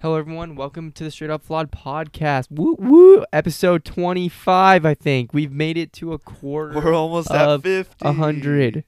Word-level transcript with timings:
Hello, 0.00 0.16
everyone. 0.16 0.54
Welcome 0.54 0.92
to 0.92 1.04
the 1.04 1.10
Straight 1.10 1.30
Up 1.30 1.42
Flawed 1.42 1.72
podcast. 1.72 2.50
Woo 2.50 2.76
woo! 2.78 3.24
Episode 3.32 3.84
25, 3.84 4.86
I 4.86 4.94
think. 4.94 5.34
We've 5.34 5.50
made 5.50 5.76
it 5.76 5.92
to 5.94 6.12
a 6.12 6.18
quarter 6.18 6.74
We're 6.74 6.94
almost 6.94 7.30
at 7.32 7.62
50. 7.62 7.94
a 8.02 8.08
100. 8.12 8.84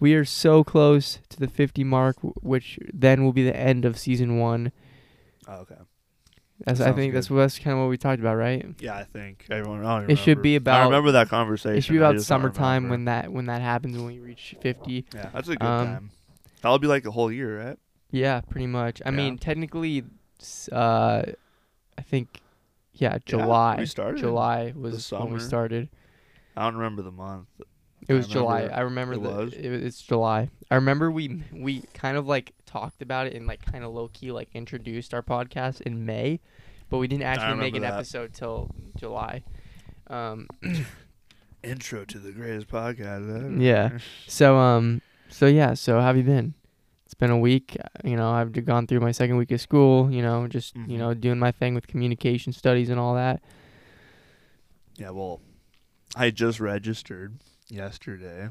We 0.00 0.14
are 0.14 0.24
so 0.24 0.64
close 0.64 1.20
to 1.28 1.38
the 1.38 1.46
50 1.48 1.84
mark, 1.84 2.16
which 2.42 2.78
then 2.92 3.24
will 3.24 3.32
be 3.32 3.44
the 3.44 3.56
end 3.56 3.84
of 3.84 3.98
season 3.98 4.38
one. 4.38 4.72
Oh, 5.46 5.54
okay. 5.58 5.74
That's, 6.64 6.80
I 6.80 6.86
Sounds 6.86 6.96
think 6.96 7.14
that's, 7.14 7.28
that's 7.28 7.58
kind 7.60 7.74
of 7.76 7.82
what 7.84 7.88
we 7.88 7.96
talked 7.96 8.18
about, 8.20 8.34
right? 8.34 8.66
Yeah, 8.80 8.96
I 8.96 9.04
think 9.04 9.46
everyone. 9.50 9.84
I 9.86 10.00
don't 10.00 10.10
It 10.10 10.16
should 10.16 10.38
remember. 10.38 10.60
be 10.64 10.70
I 10.72 10.84
remember 10.84 11.12
that 11.12 11.28
conversation. 11.28 11.76
It 11.78 11.82
should 11.82 11.92
be 11.92 11.98
I 11.98 12.02
about 12.08 12.16
just 12.16 12.28
don't 12.28 12.40
summertime 12.40 12.84
remember. 12.84 12.90
when 12.90 13.04
that 13.04 13.32
when 13.32 13.46
that 13.46 13.62
happens 13.62 13.96
when 13.96 14.06
we 14.06 14.18
reach 14.18 14.56
50. 14.60 15.06
Yeah, 15.14 15.30
that's 15.32 15.46
a 15.48 15.54
good 15.56 15.62
um, 15.64 15.86
time. 15.86 16.10
That'll 16.62 16.80
be 16.80 16.88
like 16.88 17.06
a 17.06 17.12
whole 17.12 17.30
year, 17.30 17.64
right? 17.64 17.78
Yeah, 18.10 18.40
pretty 18.40 18.66
much. 18.66 19.00
I 19.06 19.10
Yeah. 19.10 19.16
mean, 19.16 19.38
technically, 19.38 20.02
uh, 20.72 21.22
I 21.96 22.02
think, 22.02 22.40
yeah, 22.94 23.12
Yeah, 23.14 23.18
July. 23.24 23.76
we 23.78 23.86
started. 23.86 24.18
July 24.20 24.72
was 24.76 25.10
when 25.12 25.32
we 25.32 25.40
started. 25.40 25.88
I 26.56 26.64
don't 26.64 26.76
remember 26.76 27.02
the 27.02 27.12
month. 27.12 27.48
It 28.08 28.14
I 28.14 28.16
was 28.16 28.26
July. 28.26 28.62
I 28.62 28.80
remember 28.80 29.14
it 29.14 29.22
the. 29.22 29.28
was? 29.28 29.52
It, 29.52 29.66
it's 29.66 30.00
July. 30.00 30.50
I 30.70 30.76
remember 30.76 31.10
we 31.10 31.42
we 31.52 31.82
kind 31.94 32.16
of 32.16 32.26
like 32.26 32.52
talked 32.66 33.02
about 33.02 33.26
it 33.26 33.34
and 33.34 33.46
like 33.46 33.64
kind 33.64 33.84
of 33.84 33.92
low 33.92 34.08
key 34.12 34.32
like 34.32 34.48
introduced 34.54 35.12
our 35.14 35.22
podcast 35.22 35.80
in 35.82 36.06
May, 36.06 36.40
but 36.88 36.98
we 36.98 37.06
didn't 37.08 37.24
actually 37.24 37.56
make 37.58 37.74
an 37.76 37.82
that. 37.82 37.94
episode 37.94 38.32
till 38.32 38.70
July. 38.96 39.42
Um, 40.08 40.48
Intro 41.62 42.04
to 42.04 42.18
the 42.18 42.32
greatest 42.32 42.68
podcast 42.68 43.28
ever. 43.36 43.50
Yeah. 43.60 43.98
so 44.26 44.56
um, 44.56 45.02
so 45.28 45.46
yeah. 45.46 45.74
So 45.74 45.96
how 46.00 46.06
have 46.06 46.16
you 46.16 46.22
been? 46.22 46.54
Been 47.18 47.30
a 47.30 47.38
week. 47.38 47.76
You 48.04 48.14
know, 48.16 48.30
I've 48.30 48.52
gone 48.64 48.86
through 48.86 49.00
my 49.00 49.10
second 49.10 49.36
week 49.38 49.50
of 49.50 49.60
school. 49.60 50.08
You 50.10 50.22
know, 50.22 50.46
just 50.46 50.76
you 50.76 50.82
Mhm. 50.82 50.98
know 50.98 51.14
doing 51.14 51.38
my 51.40 51.50
thing 51.50 51.74
with 51.74 51.88
communication 51.88 52.52
studies 52.52 52.90
and 52.90 53.00
all 53.00 53.14
that. 53.16 53.42
Yeah, 54.96 55.10
well, 55.10 55.40
I 56.14 56.30
just 56.30 56.60
registered 56.60 57.38
yesterday. 57.68 58.50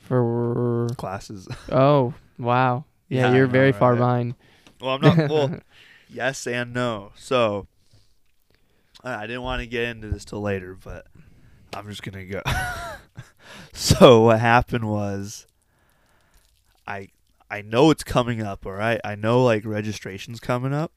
For 0.00 0.86
Classes. 0.96 1.48
oh 1.70 2.14
wow, 2.38 2.84
yeah, 3.10 3.26
Yeah, 3.28 3.34
you're 3.36 3.46
know, 3.46 3.52
very 3.52 3.72
far 3.72 3.94
behind. 3.94 4.34
Well, 4.80 4.94
I'm 4.94 5.02
not. 5.02 5.28
Well, 5.28 5.60
yes 6.08 6.46
and 6.46 6.72
no. 6.72 7.12
So, 7.14 7.66
I 9.04 9.24
I 9.24 9.26
didn't 9.26 9.42
want 9.42 9.60
to 9.60 9.66
get 9.66 9.84
into 9.84 10.08
this 10.08 10.24
till 10.24 10.40
later, 10.40 10.74
but 10.82 11.06
I'm 11.74 11.86
just 11.90 12.02
gonna 12.02 12.24
go. 12.24 12.40
so 13.74 14.22
what 14.22 14.40
happened 14.40 14.88
was, 14.88 15.46
I 16.86 17.08
I 17.50 17.62
know 17.62 17.90
it's 17.90 18.04
coming 18.04 18.42
up. 18.42 18.66
All 18.66 18.72
right, 18.72 19.00
I 19.04 19.14
know 19.14 19.42
like 19.44 19.64
registration's 19.64 20.40
coming 20.40 20.72
up. 20.72 20.92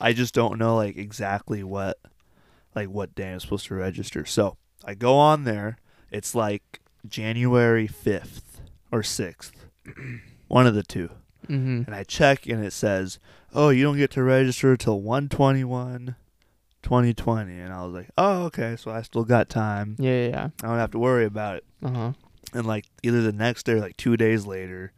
I 0.00 0.12
just 0.12 0.34
don't 0.34 0.58
know 0.58 0.76
like 0.76 0.96
exactly 0.96 1.62
what, 1.62 1.98
like 2.74 2.88
what 2.88 3.14
day 3.14 3.32
I'm 3.32 3.40
supposed 3.40 3.66
to 3.66 3.74
register. 3.74 4.24
So 4.24 4.56
I 4.84 4.94
go 4.94 5.16
on 5.16 5.44
there. 5.44 5.78
It's 6.10 6.34
like 6.34 6.80
January 7.06 7.86
fifth 7.86 8.60
or 8.90 9.02
sixth, 9.02 9.66
one 10.48 10.66
of 10.66 10.74
the 10.74 10.82
two 10.82 11.10
mm-hmm. 11.48 11.82
and 11.86 11.94
I 11.94 12.04
check 12.04 12.46
and 12.46 12.64
it 12.64 12.72
says, 12.72 13.18
"Oh, 13.54 13.70
you 13.70 13.82
don't 13.84 13.96
get 13.96 14.10
to 14.12 14.22
register 14.22 14.76
till 14.76 15.00
121 15.00 16.16
2020." 16.82 17.58
And 17.58 17.72
I 17.72 17.84
was 17.84 17.94
like, 17.94 18.10
"Oh, 18.16 18.44
okay, 18.44 18.76
so 18.76 18.90
I 18.90 19.02
still 19.02 19.24
got 19.24 19.48
time. 19.48 19.96
Yeah, 19.98 20.28
yeah, 20.28 20.48
I 20.62 20.66
don't 20.66 20.78
have 20.78 20.90
to 20.92 20.98
worry 20.98 21.24
about 21.24 21.56
it." 21.56 21.64
Uh 21.82 21.90
huh. 21.90 22.12
And 22.54 22.66
like 22.66 22.86
either 23.02 23.22
the 23.22 23.32
next 23.32 23.66
day 23.66 23.72
or 23.72 23.80
like 23.80 23.96
2 23.96 24.16
days 24.16 24.46
later, 24.46 24.92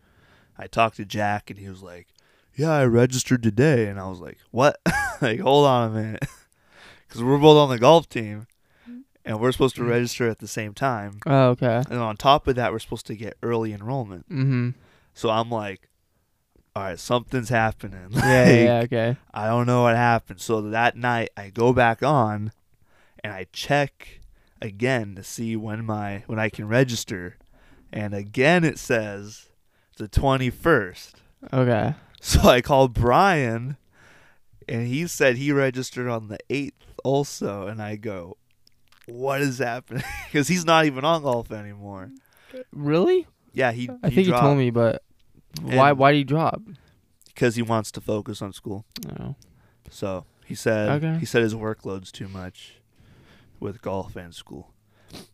I 0.58 0.66
talked 0.66 0.96
to 0.96 1.04
Jack 1.04 1.50
and 1.50 1.58
he 1.58 1.68
was 1.68 1.82
like, 1.82 2.08
"Yeah, 2.54 2.70
I 2.70 2.84
registered 2.84 3.42
today." 3.42 3.86
And 3.86 3.98
I 3.98 4.08
was 4.08 4.20
like, 4.20 4.38
"What?" 4.50 4.80
like, 5.20 5.40
"Hold 5.40 5.66
on 5.66 5.90
a 5.90 5.94
minute." 5.94 6.26
Cuz 7.08 7.22
we're 7.22 7.38
both 7.38 7.56
on 7.56 7.68
the 7.68 7.78
golf 7.78 8.08
team 8.08 8.46
and 9.24 9.40
we're 9.40 9.52
supposed 9.52 9.76
to 9.76 9.84
register 9.84 10.28
at 10.28 10.38
the 10.38 10.48
same 10.48 10.74
time. 10.74 11.18
Oh, 11.26 11.50
okay. 11.50 11.82
And 11.88 11.98
on 11.98 12.16
top 12.16 12.46
of 12.46 12.56
that, 12.56 12.72
we're 12.72 12.78
supposed 12.78 13.06
to 13.06 13.16
get 13.16 13.36
early 13.42 13.72
enrollment. 13.72 14.28
Mm-hmm. 14.28 14.70
So 15.14 15.30
I'm 15.30 15.50
like, 15.50 15.88
all 16.76 16.82
right, 16.82 16.98
something's 16.98 17.48
happening. 17.48 18.08
Yeah, 18.12 18.48
yeah, 18.48 18.64
yeah, 18.64 18.80
okay. 18.84 19.16
I 19.32 19.46
don't 19.46 19.66
know 19.66 19.82
what 19.82 19.96
happened. 19.96 20.40
So 20.40 20.60
that 20.60 20.96
night 20.96 21.30
I 21.36 21.50
go 21.50 21.72
back 21.72 22.02
on 22.02 22.52
and 23.22 23.32
I 23.32 23.46
check 23.52 24.20
again 24.60 25.14
to 25.14 25.22
see 25.22 25.56
when 25.56 25.84
my 25.84 26.24
when 26.26 26.38
I 26.38 26.48
can 26.48 26.68
register. 26.68 27.36
And 27.92 28.12
again 28.12 28.64
it 28.64 28.78
says 28.78 29.48
the 29.96 30.08
21st. 30.08 31.12
Okay. 31.52 31.94
So 32.20 32.40
I 32.48 32.60
called 32.62 32.94
Brian 32.94 33.76
and 34.68 34.86
he 34.86 35.06
said 35.06 35.36
he 35.36 35.52
registered 35.52 36.08
on 36.08 36.28
the 36.28 36.38
8th 36.48 36.72
also 37.04 37.66
and 37.66 37.82
I 37.82 37.96
go 37.96 38.36
what 39.06 39.42
is 39.42 39.58
happening? 39.58 40.02
Cuz 40.32 40.48
he's 40.48 40.64
not 40.64 40.86
even 40.86 41.04
on 41.04 41.22
golf 41.22 41.52
anymore. 41.52 42.10
Really? 42.72 43.26
Yeah, 43.52 43.72
he 43.72 43.90
I 44.02 44.08
think 44.10 44.26
you 44.26 44.32
told 44.32 44.56
me, 44.56 44.70
but 44.70 45.02
why? 45.60 45.90
And- 45.90 45.98
Why 45.98 46.12
did 46.12 46.18
he 46.18 46.24
drop? 46.24 46.62
cuz 47.36 47.56
he 47.56 47.62
wants 47.62 47.90
to 47.92 48.00
focus 48.00 48.40
on 48.40 48.52
school. 48.52 48.84
Oh. 49.20 49.34
So 49.90 50.24
he 50.46 50.54
said 50.54 50.88
Okay. 51.02 51.18
he 51.18 51.26
said 51.26 51.42
his 51.42 51.54
workload's 51.54 52.10
too 52.10 52.28
much 52.28 52.80
with 53.60 53.82
golf 53.82 54.16
and 54.16 54.34
school, 54.34 54.72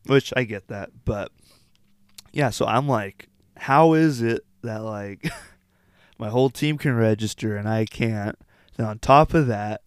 which 0.06 0.32
I 0.36 0.42
get 0.44 0.66
that. 0.68 0.90
But 1.04 1.30
yeah, 2.32 2.50
so 2.50 2.66
I'm 2.66 2.88
like, 2.88 3.28
how 3.56 3.92
is 3.92 4.22
it 4.22 4.40
that 4.62 4.82
like 4.82 5.30
my 6.18 6.28
whole 6.28 6.50
team 6.50 6.78
can 6.78 6.94
register 6.96 7.56
and 7.56 7.68
I 7.68 7.84
can't? 7.84 8.36
Then 8.76 8.86
on 8.86 8.98
top 8.98 9.34
of 9.34 9.46
that, 9.48 9.82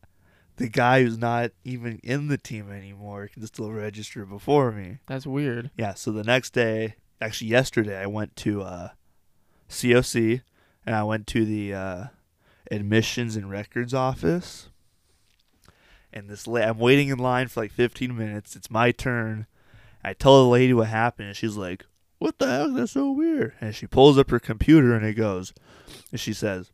the 0.58 0.70
guy 0.70 1.02
who's 1.04 1.18
not 1.18 1.52
even 1.64 2.00
in 2.04 2.28
the 2.28 2.38
team 2.38 2.72
anymore 2.72 3.28
can 3.28 3.46
still 3.48 3.72
register 3.72 4.26
before 4.26 4.72
me. 4.72 5.00
That's 5.08 5.26
weird. 5.26 5.72
Yeah, 5.78 5.94
so 5.96 6.12
the 6.12 6.24
next 6.24 6.52
day, 6.52 6.96
actually 7.20 7.48
yesterday, 7.48 8.00
I 8.00 8.06
went 8.06 8.36
to 8.38 8.62
uh, 8.62 8.90
COC 9.70 10.42
and 10.86 10.96
I 10.96 11.04
went 11.04 11.28
to 11.28 11.46
the 11.46 11.74
uh, 11.74 12.04
admissions 12.70 13.36
and 13.36 13.50
records 13.50 13.94
office. 13.94 14.70
And 16.12 16.30
this, 16.30 16.46
la- 16.46 16.62
I'm 16.62 16.78
waiting 16.78 17.08
in 17.08 17.18
line 17.18 17.48
for 17.48 17.62
like 17.62 17.72
15 17.72 18.16
minutes. 18.16 18.56
It's 18.56 18.70
my 18.70 18.92
turn. 18.92 19.48
I 20.04 20.14
tell 20.14 20.44
the 20.44 20.50
lady 20.50 20.74
what 20.74 20.90
happened, 20.90 21.30
and 21.30 21.38
she's 21.38 21.56
like, 21.56 21.86
"What 22.24 22.40
the 22.40 22.48
heck? 22.48 22.74
That's 22.74 22.94
so 22.94 23.12
weird." 23.12 23.54
And 23.60 23.76
she 23.76 23.86
pulls 23.86 24.18
up 24.18 24.30
her 24.30 24.40
computer, 24.40 24.96
and 24.96 25.06
it 25.06 25.14
goes, 25.14 25.54
and 26.12 26.20
she 26.20 26.34
says, 26.34 26.72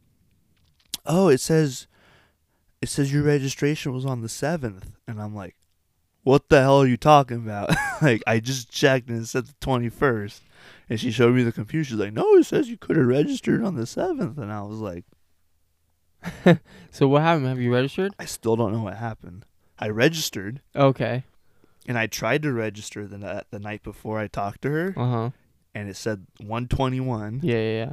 "Oh, 1.05 1.27
it 1.27 1.39
says, 1.39 1.87
it 2.81 2.89
says 2.89 3.11
your 3.11 3.23
registration 3.23 3.93
was 3.93 4.05
on 4.05 4.21
the 4.21 4.29
7th." 4.29 4.93
And 5.07 5.21
I'm 5.21 5.35
like, 5.35 5.55
what 6.23 6.49
the 6.49 6.61
hell 6.61 6.81
are 6.81 6.87
you 6.87 6.97
talking 6.97 7.37
about? 7.37 7.71
like, 8.01 8.21
I 8.27 8.39
just 8.39 8.69
checked 8.69 9.09
and 9.09 9.21
it 9.21 9.25
said 9.27 9.47
the 9.47 9.53
21st. 9.61 10.41
And 10.89 10.99
she 10.99 11.11
showed 11.11 11.33
me 11.33 11.43
the 11.43 11.51
computer. 11.51 11.83
She's 11.83 11.97
like, 11.97 12.13
no, 12.13 12.35
it 12.35 12.45
says 12.45 12.69
you 12.69 12.77
could 12.77 12.97
have 12.97 13.07
registered 13.07 13.63
on 13.63 13.75
the 13.75 13.83
7th. 13.83 14.37
And 14.37 14.51
I 14.51 14.61
was 14.61 14.79
like, 14.79 15.05
So 16.91 17.07
what 17.07 17.21
happened? 17.21 17.47
Have 17.47 17.59
you 17.59 17.73
registered? 17.73 18.13
I 18.19 18.25
still 18.25 18.55
don't 18.55 18.73
know 18.73 18.83
what 18.83 18.97
happened. 18.97 19.45
I 19.77 19.89
registered 19.89 20.61
Okay. 20.75 21.23
And 21.89 21.97
I 21.97 22.07
tried 22.07 22.43
to 22.43 22.53
register 22.53 23.05
the, 23.05 23.43
the 23.51 23.59
night 23.59 23.83
before 23.83 24.17
I 24.19 24.27
talked 24.27 24.61
to 24.61 24.69
her. 24.69 24.93
Uh 24.95 25.09
huh. 25.09 25.29
And 25.75 25.89
it 25.89 25.97
said 25.97 26.25
121. 26.39 27.41
Yeah, 27.43 27.55
yeah, 27.55 27.59
yeah. 27.61 27.91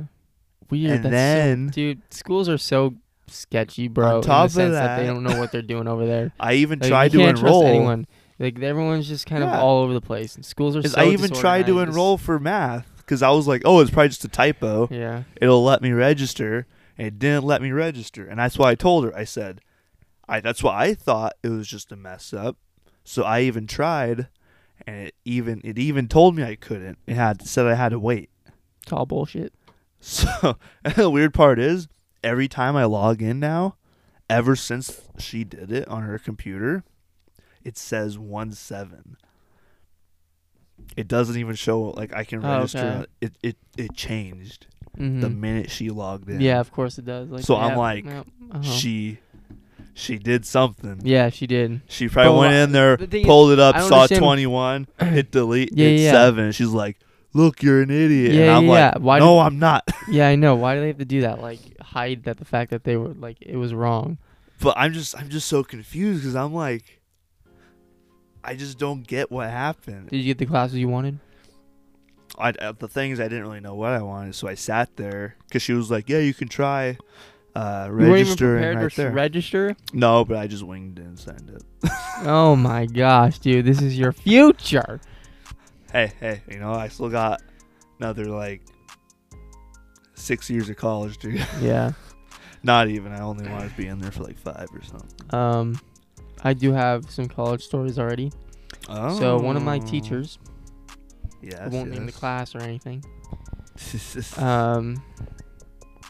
Weird. 0.71 0.91
And 0.93 1.05
that's 1.05 1.11
then- 1.13 1.69
so, 1.69 1.73
dude, 1.75 2.03
schools 2.11 2.49
are 2.49 2.59
so 2.59 2.95
sketchy, 3.27 3.89
bro. 3.89 4.17
On 4.17 4.23
top 4.23 4.41
in 4.41 4.45
of 4.47 4.53
the 4.53 4.61
sense 4.61 4.73
that, 4.75 4.97
they 4.99 5.07
that- 5.07 5.13
don't 5.15 5.23
know 5.25 5.39
what 5.41 5.51
they're 5.53 5.63
doing 5.63 5.89
over 5.89 6.07
there. 6.07 6.33
I 6.41 6.55
even 6.55 6.79
Like, 6.79 6.89
tried 6.89 7.13
to 7.13 7.19
can't 7.19 7.39
enroll. 7.39 7.65
Anyone. 7.65 8.07
Like 8.39 8.61
everyone's 8.63 9.09
just 9.09 9.25
kind 9.27 9.43
of 9.43 9.49
all 9.51 9.83
over 9.83 9.95
the 9.95 10.01
place. 10.03 10.37
And 10.37 10.45
schools 10.45 10.77
are. 10.77 10.83
'cause 10.83 10.93
So 10.93 11.01
I 11.01 11.07
even 11.07 11.31
tried 11.31 11.63
to 11.67 11.73
disorganized. 11.73 11.89
enroll 11.97 12.19
for 12.19 12.39
math 12.39 12.87
because 12.99 13.23
I 13.23 13.31
was 13.31 13.49
like, 13.49 13.63
oh, 13.65 13.81
it's 13.81 13.91
probably 13.91 14.09
just 14.11 14.25
a 14.25 14.29
typo. 14.29 14.89
Yeah. 14.91 15.23
it'll 15.41 15.65
let 15.65 15.81
me 15.81 15.93
register 15.93 16.67
and 16.99 17.07
it 17.09 17.19
didn't 17.19 17.45
let 17.45 17.63
me 17.63 17.71
register 17.73 18.27
and 18.27 18.39
that's 18.39 18.57
why 18.59 18.71
i 18.71 18.75
told 18.75 19.05
her 19.05 19.15
i 19.15 19.23
said 19.23 19.61
i 20.29 20.41
that's 20.41 20.63
why 20.63 20.85
i 20.85 20.95
thought 20.95 21.35
it 21.43 21.51
was 21.51 21.69
just 21.69 21.93
a 21.93 21.97
mess 21.97 22.33
up 22.33 22.57
so 23.09 23.23
i 23.23 23.41
even 23.41 23.67
tried 23.67 24.29
and 24.87 25.07
it 25.09 25.15
even 25.25 25.61
it 25.65 25.79
even 25.79 26.09
told 26.09 26.35
me 26.37 26.43
i 26.43 26.55
couldn't 26.55 26.99
it 27.07 27.15
had 27.15 27.41
said 27.47 27.67
i 27.67 27.75
had 27.75 27.91
to 27.91 27.99
wait 27.99 28.29
It's 28.83 28.93
all 28.93 29.07
bullshit. 29.07 29.53
so 30.01 30.57
the 30.97 31.09
weird 31.09 31.33
part 31.33 31.59
is 31.59 31.89
every 32.23 32.49
time 32.49 32.75
i 32.77 32.85
log 32.85 33.23
in 33.23 33.39
now 33.41 33.77
ever 34.29 34.55
since 34.57 35.01
she 35.19 35.45
did 35.45 35.71
it 35.73 35.87
on 35.89 36.03
her 36.03 36.19
computer 36.19 36.83
it 37.65 37.79
says 37.79 38.19
1 38.19 38.53
7 38.53 39.17
it 40.97 41.09
doesn't 41.09 41.37
even 41.37 41.55
show 41.55 41.81
like 41.91 42.13
i 42.15 42.25
can 42.25 42.45
Oh, 42.45 42.59
register 42.59 42.87
okay. 42.87 43.07
it, 43.21 43.33
it 43.43 43.57
it 43.77 43.95
changed 43.95 44.67
hmm 44.97 45.21
the 45.21 45.29
minute 45.31 45.71
she 45.71 45.91
logged 45.91 46.29
in 46.29 46.41
Yeah, 46.41 46.59
of 46.61 46.71
course 46.73 46.99
it 46.99 47.05
does. 47.05 47.29
Like, 47.31 47.45
So 47.45 47.57
I'm 47.57 47.77
like, 47.77 48.05
yeah, 48.07 48.23
uh-huh. 48.51 48.63
she 48.63 49.19
she 49.99 50.19
did 50.19 50.45
something. 50.45 51.01
Yeah, 51.03 51.31
she 51.31 51.47
did. 51.47 51.81
She 51.89 52.09
probably 52.09 52.33
But 52.33 52.39
went 52.39 52.55
in 52.55 52.73
there, 52.73 52.97
the 52.99 53.21
is, 53.21 53.27
pulled 53.27 53.51
it 53.53 53.59
up, 53.59 53.75
saw 53.81 54.03
understand- 54.03 54.23
21, 54.23 54.87
hit 55.01 55.31
delete, 55.31 55.73
Yeah, 55.73 55.89
hit 55.89 56.01
yeah. 56.01 56.13
7. 56.13 56.53
She's 56.53 56.69
like, 56.69 56.99
look, 57.33 57.63
you're 57.63 57.81
an 57.81 57.91
idiot. 57.91 58.33
and 58.33 58.39
Yeah, 58.41 58.57
I'm 58.59 58.65
yeah, 58.67 58.71
like, 58.71 58.95
yeah. 58.95 58.99
Why 59.01 59.19
no, 59.19 59.37
did- 59.37 59.41
I'm 59.47 59.59
not. 59.59 59.89
Yeah, 60.09 60.29
I 60.29 60.37
know. 60.37 60.55
Why 60.55 60.75
do 60.75 60.83
they 60.83 60.89
have 60.89 60.99
to 60.99 61.05
do 61.07 61.23
that? 61.23 61.41
Like 61.41 61.59
hide 61.81 62.25
that 62.25 62.37
the 62.37 62.45
fact 62.45 62.71
that 62.71 62.85
they 62.85 62.97
were 62.97 63.15
like 63.15 63.39
it 63.41 63.57
was 63.57 63.73
wrong. 63.75 64.19
But 64.61 64.75
I'm 64.77 64.93
just 64.93 65.19
I'm 65.19 65.29
just 65.31 65.49
so 65.49 65.65
confused 65.65 66.23
because 66.23 66.37
I'm 66.37 66.53
like, 66.55 67.01
I 68.45 68.55
just 68.55 68.79
don't 68.79 69.05
get 69.07 69.31
what 69.33 69.51
happened. 69.51 70.11
Did 70.11 70.19
you 70.19 70.25
get 70.25 70.39
the 70.39 70.47
classes 70.47 70.77
you 70.77 70.89
wanted? 70.89 71.19
I, 72.39 72.51
uh, 72.51 72.73
the 72.79 72.87
things 72.89 73.19
I 73.19 73.25
didn't 73.25 73.43
really 73.45 73.61
know 73.61 73.75
what 73.75 73.93
I 73.93 74.03
wanted, 74.03 74.35
so 74.35 74.47
I 74.47 74.55
sat 74.55 74.97
there 74.97 75.37
because 75.49 75.63
she 75.63 75.73
was 75.73 75.91
like, 75.91 76.09
"Yeah, 76.09 76.19
you 76.19 76.35
can 76.35 76.49
try 76.49 76.99
uh, 77.57 77.87
You 77.89 77.93
weren't 77.97 78.03
even 78.03 78.13
registering 78.13 78.57
prepared 78.63 78.77
right 78.83 78.91
to 78.93 78.97
there." 78.97 79.11
register. 79.13 79.77
no, 79.93 80.25
but 80.25 80.37
I 80.37 80.47
just 80.47 80.63
winged 80.63 80.99
it 80.99 81.07
and 81.07 81.19
sent 81.19 81.49
it. 81.51 81.63
oh 82.25 82.55
my 82.57 82.87
gosh, 82.87 83.39
dude, 83.39 83.65
this 83.65 83.81
is 83.81 83.99
your 83.99 84.13
future. 84.13 85.01
hey, 85.93 86.13
hey, 86.21 86.43
you 86.51 86.59
know, 86.59 86.73
I 86.73 86.89
still 86.89 87.09
got 87.09 87.43
another 87.99 88.27
like 88.27 88.63
six 90.15 90.49
years 90.51 90.69
of 90.69 90.77
college, 90.77 91.19
dude. 91.19 91.45
Yeah. 91.61 91.93
Not 92.63 92.89
even. 92.89 93.13
I 93.13 93.21
only 93.21 93.49
wanted 93.49 93.71
to 93.71 93.77
be 93.77 93.87
in 93.87 94.01
there 94.01 94.11
for 94.11 94.25
like 94.25 94.39
five 94.39 94.67
or 94.75 94.83
something. 94.83 95.35
Um, 95.35 95.79
I 96.43 96.53
do 96.53 96.73
have 96.73 97.09
some 97.11 97.27
college 97.27 97.63
stories 97.63 97.97
already. 97.99 98.33
Oh. 98.89 99.17
So 99.19 99.39
one 99.39 99.57
of 99.57 99.63
my 99.63 99.79
teachers, 99.79 100.39
Yes. 101.43 101.61
I 101.61 101.69
won't 101.69 101.91
name 101.91 102.07
the 102.07 102.13
yes. 102.13 102.17
class 102.17 102.55
or 102.57 102.61
anything. 102.63 103.05
Um, 104.39 105.01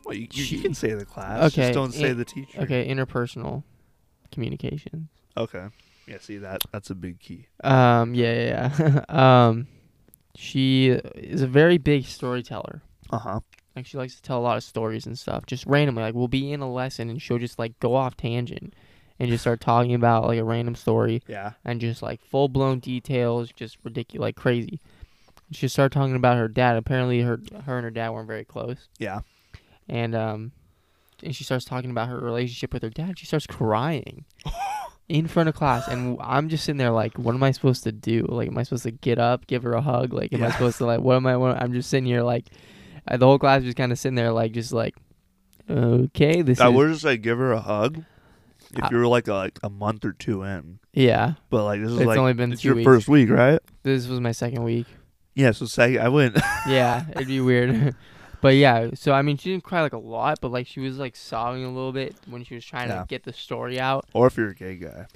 well, 0.07 0.15
you, 0.17 0.29
you, 0.33 0.43
she- 0.45 0.57
you 0.57 0.63
can 0.63 0.75
say 0.75 0.95
the 0.95 1.05
class. 1.05 1.53
Okay, 1.53 1.63
Just 1.69 1.75
don't 1.75 1.93
say 1.93 2.11
in- 2.11 2.17
the 2.19 2.25
teacher. 2.25 2.61
okay, 2.63 2.89
interpersonal 2.89 3.63
communication. 4.33 5.09
Okay. 5.37 5.67
Yeah. 6.07 6.19
See 6.21 6.39
that 6.39 6.61
that's 6.73 6.91
a 6.91 6.95
big 6.95 7.19
key. 7.21 7.47
Um, 7.65 8.15
yeah, 8.15 8.33
yeah, 8.33 8.71
yeah. 8.79 9.05
um, 9.49 9.67
she 10.35 10.89
is 10.89 11.43
a 11.43 11.47
very 11.47 11.79
big 11.79 12.05
storyteller. 12.05 12.83
Uh 13.11 13.19
huh. 13.19 13.41
Like 13.75 13.87
she 13.87 13.99
likes 13.99 14.15
to 14.17 14.23
tell 14.23 14.39
a 14.39 14.41
lot 14.41 14.57
of 14.57 14.63
stories 14.65 15.07
and 15.07 15.19
stuff, 15.19 15.47
just 15.47 15.67
randomly. 15.67 16.03
Like 16.03 16.15
we'll 16.15 16.29
be 16.29 16.53
in 16.53 16.61
a 16.61 16.71
lesson 16.73 17.11
and 17.11 17.21
she'll 17.21 17.39
just 17.39 17.59
like 17.59 17.79
go 17.81 17.95
off 17.95 18.17
tangent 18.17 18.75
and 19.19 19.29
just 19.29 19.43
start 19.43 19.61
talking 19.61 19.95
about 19.95 20.25
like 20.25 20.39
a 20.39 20.45
random 20.45 20.75
story 20.75 21.23
Yeah. 21.27 21.53
and 21.65 21.81
just 21.81 22.03
like 22.03 22.21
full 22.23 22.49
blown 22.49 22.79
details, 22.79 23.51
just 23.53 23.77
ridiculous, 23.85 24.21
like 24.23 24.37
crazy. 24.37 24.81
She 25.53 25.69
started 25.69 25.93
talking 25.95 26.17
about 26.17 26.37
her 26.39 26.49
dad. 26.49 26.77
Apparently, 26.77 27.21
her 27.23 27.39
her 27.65 27.77
and 27.77 27.85
her 27.85 27.91
dad 27.91 28.11
weren't 28.11 28.27
very 28.27 28.45
close, 28.45 28.89
Yeah. 28.99 29.21
And 29.89 30.15
um, 30.15 30.53
and 31.23 31.35
she 31.35 31.45
starts 31.45 31.65
talking 31.65 31.91
about 31.91 32.09
her 32.09 32.19
relationship 32.19 32.73
with 32.73 32.83
her 32.83 32.91
dad. 32.91 33.19
She 33.19 33.27
starts 33.27 33.47
crying 33.47 34.25
in 35.09 35.27
front 35.27 35.49
of 35.49 35.55
class, 35.55 35.87
and 35.89 36.19
I'm 36.21 36.49
just 36.49 36.65
sitting 36.65 36.79
there 36.79 36.91
like, 36.91 37.19
what 37.19 37.35
am 37.35 37.43
I 37.43 37.53
supposed 37.53 37.85
to 37.85 37.93
do? 37.93 38.27
Like, 38.29 38.49
am 38.49 38.59
I 38.59 38.63
supposed 38.65 38.83
to 38.85 38.91
get 38.91 39.19
up, 39.19 39.47
give 39.47 39.63
her 39.63 39.73
a 39.75 39.81
hug? 39.81 40.13
Like, 40.13 40.33
am 40.33 40.43
I 40.43 40.51
supposed 40.51 40.79
to 40.79 40.87
like, 40.87 41.01
what 41.01 41.17
am 41.17 41.27
I? 41.27 41.37
What, 41.37 41.61
I'm 41.61 41.73
just 41.73 41.89
sitting 41.91 42.07
here 42.07 42.23
like, 42.23 42.47
the 43.11 43.25
whole 43.25 43.39
class 43.39 43.63
just 43.63 43.77
kind 43.77 43.93
of 43.93 43.99
sitting 43.99 44.17
there 44.17 44.33
like, 44.33 44.53
just 44.53 44.73
like, 44.73 44.95
okay, 45.71 46.43
this 46.43 46.61
I 46.61 46.69
is 46.69 46.75
would 46.75 46.93
just 46.93 47.05
like 47.05 47.23
give 47.23 47.39
her 47.39 47.53
a 47.53 47.61
hug 47.61 48.05
if 48.75 48.83
Uh, 48.85 48.89
you 48.91 48.97
were 48.99 49.07
like 49.07 49.29
a, 49.29 49.35
like 49.35 49.59
a 49.63 49.71
month 49.71 50.05
or 50.05 50.13
two 50.13 50.43
in. 50.43 50.79
yeah. 50.93 51.35
But 51.51 51.65
like 51.65 51.81
this 51.81 51.91
is 51.93 51.99
It's 51.99 52.07
like 52.07 52.19
only 52.19 52.33
been 52.35 52.53
it's 52.53 52.65
your 52.65 52.75
weeks. 52.75 52.85
first 52.85 53.09
week, 53.09 53.31
right? 53.31 53.61
This 53.85 54.07
was 54.09 54.21
my 54.21 54.33
second 54.33 54.65
week. 54.65 54.87
Yeah. 55.35 55.53
So 55.53 55.67
second, 55.67 56.01
I 56.01 56.09
went. 56.09 56.37
yeah, 56.69 57.05
it'd 57.13 57.29
be 57.29 57.41
weird. 57.41 57.95
but 58.47 58.55
yeah, 58.55 58.91
so 58.95 59.13
I 59.13 59.23
mean, 59.23 59.37
she 59.39 59.51
didn't 59.51 59.65
cry 59.65 59.83
like 59.83 59.93
a 59.93 59.99
lot, 59.99 60.39
but 60.41 60.53
like 60.53 60.69
she 60.69 60.79
was 60.79 60.99
like 60.99 61.17
sobbing 61.17 61.65
a 61.65 61.69
little 61.69 61.91
bit 61.93 62.15
when 62.29 62.45
she 62.45 62.55
was 62.55 62.65
trying 62.65 62.89
Yeah. 62.91 63.01
to 63.01 63.07
get 63.09 63.25
the 63.25 63.33
story 63.33 63.81
out. 63.81 64.07
or 64.15 64.29
if 64.29 64.37
you're 64.37 64.51
a 64.51 64.55
gay 64.55 64.77
guy, 64.77 65.07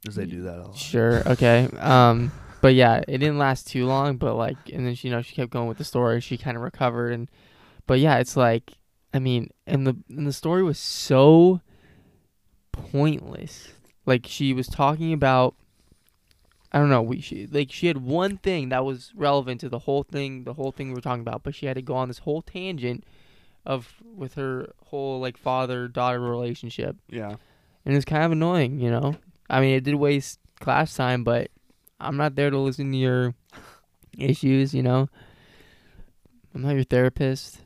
because 0.00 0.16
they 0.16 0.24
do 0.24 0.42
that 0.44 0.58
a 0.58 0.62
lot. 0.62 0.76
Sure, 0.76 1.22
okay. 1.28 1.68
Um, 1.78 2.32
but 2.62 2.74
yeah, 2.74 3.02
it 3.06 3.18
didn't 3.18 3.36
last 3.38 3.66
too 3.66 3.84
long. 3.84 4.16
But 4.16 4.34
like, 4.36 4.56
and 4.72 4.86
then 4.86 4.94
she, 4.94 5.08
you 5.08 5.14
know, 5.14 5.20
she 5.20 5.34
kept 5.34 5.50
going 5.50 5.68
with 5.68 5.76
the 5.76 5.84
story. 5.84 6.20
She 6.22 6.38
kind 6.38 6.56
of 6.56 6.62
recovered, 6.62 7.12
and 7.12 7.28
but 7.86 8.00
yeah, 8.00 8.16
it's 8.16 8.34
like, 8.36 8.72
I 9.12 9.18
mean, 9.18 9.50
and 9.66 9.86
the 9.86 9.94
and 10.08 10.26
the 10.26 10.32
story 10.32 10.62
was 10.62 10.78
so 10.78 11.60
pointless. 12.72 13.68
Like 14.06 14.26
she 14.26 14.52
was 14.52 14.66
talking 14.66 15.12
about. 15.12 15.54
I 16.74 16.78
don't 16.78 16.90
know. 16.90 17.02
We 17.02 17.20
she 17.20 17.46
like 17.46 17.70
she 17.70 17.86
had 17.86 17.98
one 17.98 18.36
thing 18.38 18.70
that 18.70 18.84
was 18.84 19.12
relevant 19.14 19.60
to 19.60 19.68
the 19.68 19.78
whole 19.78 20.02
thing, 20.02 20.42
the 20.42 20.54
whole 20.54 20.72
thing 20.72 20.88
we 20.88 20.94
were 20.94 21.00
talking 21.00 21.20
about, 21.20 21.44
but 21.44 21.54
she 21.54 21.66
had 21.66 21.76
to 21.76 21.82
go 21.82 21.94
on 21.94 22.08
this 22.08 22.18
whole 22.18 22.42
tangent 22.42 23.04
of 23.64 23.94
with 24.16 24.34
her 24.34 24.72
whole 24.86 25.20
like 25.20 25.36
father 25.38 25.86
daughter 25.86 26.18
relationship, 26.20 26.96
Yeah. 27.08 27.36
and 27.86 27.94
it's 27.94 28.04
kind 28.04 28.24
of 28.24 28.32
annoying, 28.32 28.80
you 28.80 28.90
know. 28.90 29.14
I 29.48 29.60
mean, 29.60 29.76
it 29.76 29.84
did 29.84 29.94
waste 29.94 30.40
class 30.58 30.94
time, 30.94 31.22
but 31.22 31.50
I'm 32.00 32.16
not 32.16 32.34
there 32.34 32.50
to 32.50 32.58
listen 32.58 32.90
to 32.90 32.98
your 32.98 33.34
issues, 34.18 34.74
you 34.74 34.82
know. 34.82 35.08
I'm 36.54 36.62
not 36.62 36.74
your 36.74 36.84
therapist. 36.84 37.60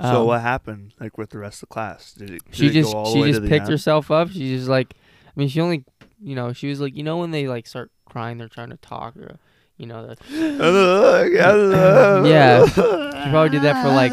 So 0.00 0.20
Um, 0.22 0.26
what 0.26 0.40
happened 0.42 0.94
like 1.00 1.18
with 1.18 1.30
the 1.30 1.38
rest 1.38 1.56
of 1.62 1.68
the 1.68 1.72
class? 1.74 2.12
Did 2.14 2.30
it? 2.30 2.44
Did 2.46 2.54
she 2.54 2.70
just 2.70 2.92
go 2.92 2.98
all 3.00 3.12
the 3.14 3.22
she 3.26 3.32
just 3.32 3.44
picked 3.48 3.68
herself 3.68 4.10
up. 4.10 4.30
She 4.30 4.56
just 4.56 4.68
like, 4.68 4.94
I 5.26 5.30
mean, 5.34 5.48
she 5.48 5.60
only, 5.60 5.84
you 6.22 6.34
know, 6.34 6.52
she 6.52 6.68
was 6.68 6.80
like, 6.80 6.96
you 6.96 7.02
know, 7.02 7.18
when 7.18 7.30
they 7.32 7.46
like 7.48 7.66
start 7.66 7.90
crying, 8.12 8.38
they're 8.38 8.48
trying 8.48 8.70
to 8.70 8.76
talk, 8.76 9.16
or 9.16 9.38
you 9.78 9.86
know, 9.86 10.06
the, 10.06 10.16
yeah. 12.28 12.66
She 12.66 13.30
probably 13.30 13.48
did 13.50 13.62
that 13.62 13.82
for 13.82 13.90
like 13.90 14.12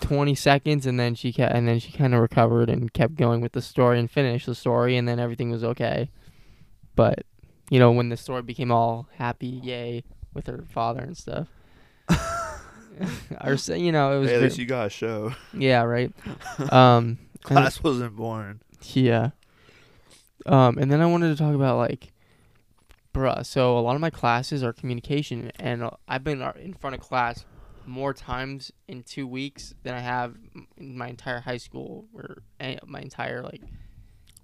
20 0.00 0.34
seconds, 0.34 0.86
and 0.86 0.98
then 0.98 1.14
she 1.14 1.32
kept, 1.32 1.54
and 1.54 1.68
then 1.68 1.78
she 1.78 1.92
kind 1.92 2.14
of 2.14 2.20
recovered 2.20 2.70
and 2.70 2.92
kept 2.92 3.14
going 3.16 3.40
with 3.40 3.52
the 3.52 3.62
story 3.62 3.98
and 3.98 4.10
finished 4.10 4.46
the 4.46 4.54
story, 4.54 4.96
and 4.96 5.06
then 5.06 5.18
everything 5.20 5.50
was 5.50 5.62
okay. 5.62 6.10
But 6.96 7.24
you 7.70 7.78
know, 7.78 7.92
when 7.92 8.08
the 8.08 8.16
story 8.16 8.42
became 8.42 8.72
all 8.72 9.06
happy, 9.16 9.60
yay, 9.62 10.02
with 10.34 10.46
her 10.46 10.64
father 10.72 11.00
and 11.00 11.16
stuff. 11.16 11.48
or 13.44 13.56
say, 13.56 13.78
you 13.78 13.92
know, 13.92 14.16
it 14.16 14.20
was 14.20 14.28
Hey, 14.28 14.34
at 14.34 14.38
ver- 14.40 14.44
least 14.46 14.58
you 14.58 14.66
got 14.66 14.86
a 14.86 14.90
show. 14.90 15.32
yeah, 15.54 15.82
right. 15.82 16.12
Um, 16.72 17.18
Class 17.42 17.82
wasn't 17.82 18.16
born. 18.16 18.60
yeah. 18.92 19.30
Um, 20.46 20.78
and 20.78 20.90
then 20.90 21.00
I 21.00 21.06
wanted 21.06 21.36
to 21.36 21.42
talk 21.42 21.54
about 21.54 21.76
like, 21.76 22.12
bruh. 23.12 23.44
So 23.44 23.76
a 23.78 23.80
lot 23.80 23.94
of 23.94 24.00
my 24.00 24.10
classes 24.10 24.62
are 24.62 24.72
communication, 24.72 25.50
and 25.58 25.82
uh, 25.82 25.90
I've 26.08 26.24
been 26.24 26.42
uh, 26.42 26.52
in 26.60 26.74
front 26.74 26.94
of 26.94 27.00
class 27.00 27.44
more 27.86 28.12
times 28.14 28.70
in 28.88 29.02
two 29.02 29.26
weeks 29.26 29.74
than 29.82 29.94
I 29.94 30.00
have 30.00 30.36
in 30.76 30.96
my 30.96 31.08
entire 31.08 31.40
high 31.40 31.56
school 31.56 32.06
or 32.14 32.42
my 32.86 33.00
entire 33.00 33.42
like 33.42 33.62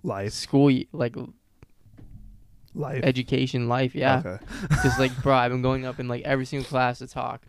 Life. 0.03 0.33
school, 0.33 0.73
like 0.93 1.15
Life. 2.75 3.01
education 3.05 3.69
life. 3.69 3.95
Yeah, 3.95 4.19
Okay. 4.25 4.45
because 4.69 4.99
like, 4.99 5.23
bro, 5.23 5.35
I've 5.35 5.51
been 5.53 5.63
going 5.63 5.85
up 5.87 5.99
in 6.01 6.09
like 6.09 6.23
every 6.25 6.45
single 6.47 6.67
class 6.69 6.99
to 6.99 7.07
talk, 7.07 7.43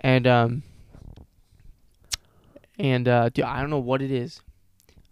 and 0.00 0.26
um, 0.26 0.62
and 2.78 3.06
uh, 3.08 3.28
dude, 3.28 3.44
I 3.44 3.60
don't 3.60 3.70
know 3.70 3.78
what 3.78 4.02
it 4.02 4.10
is. 4.10 4.40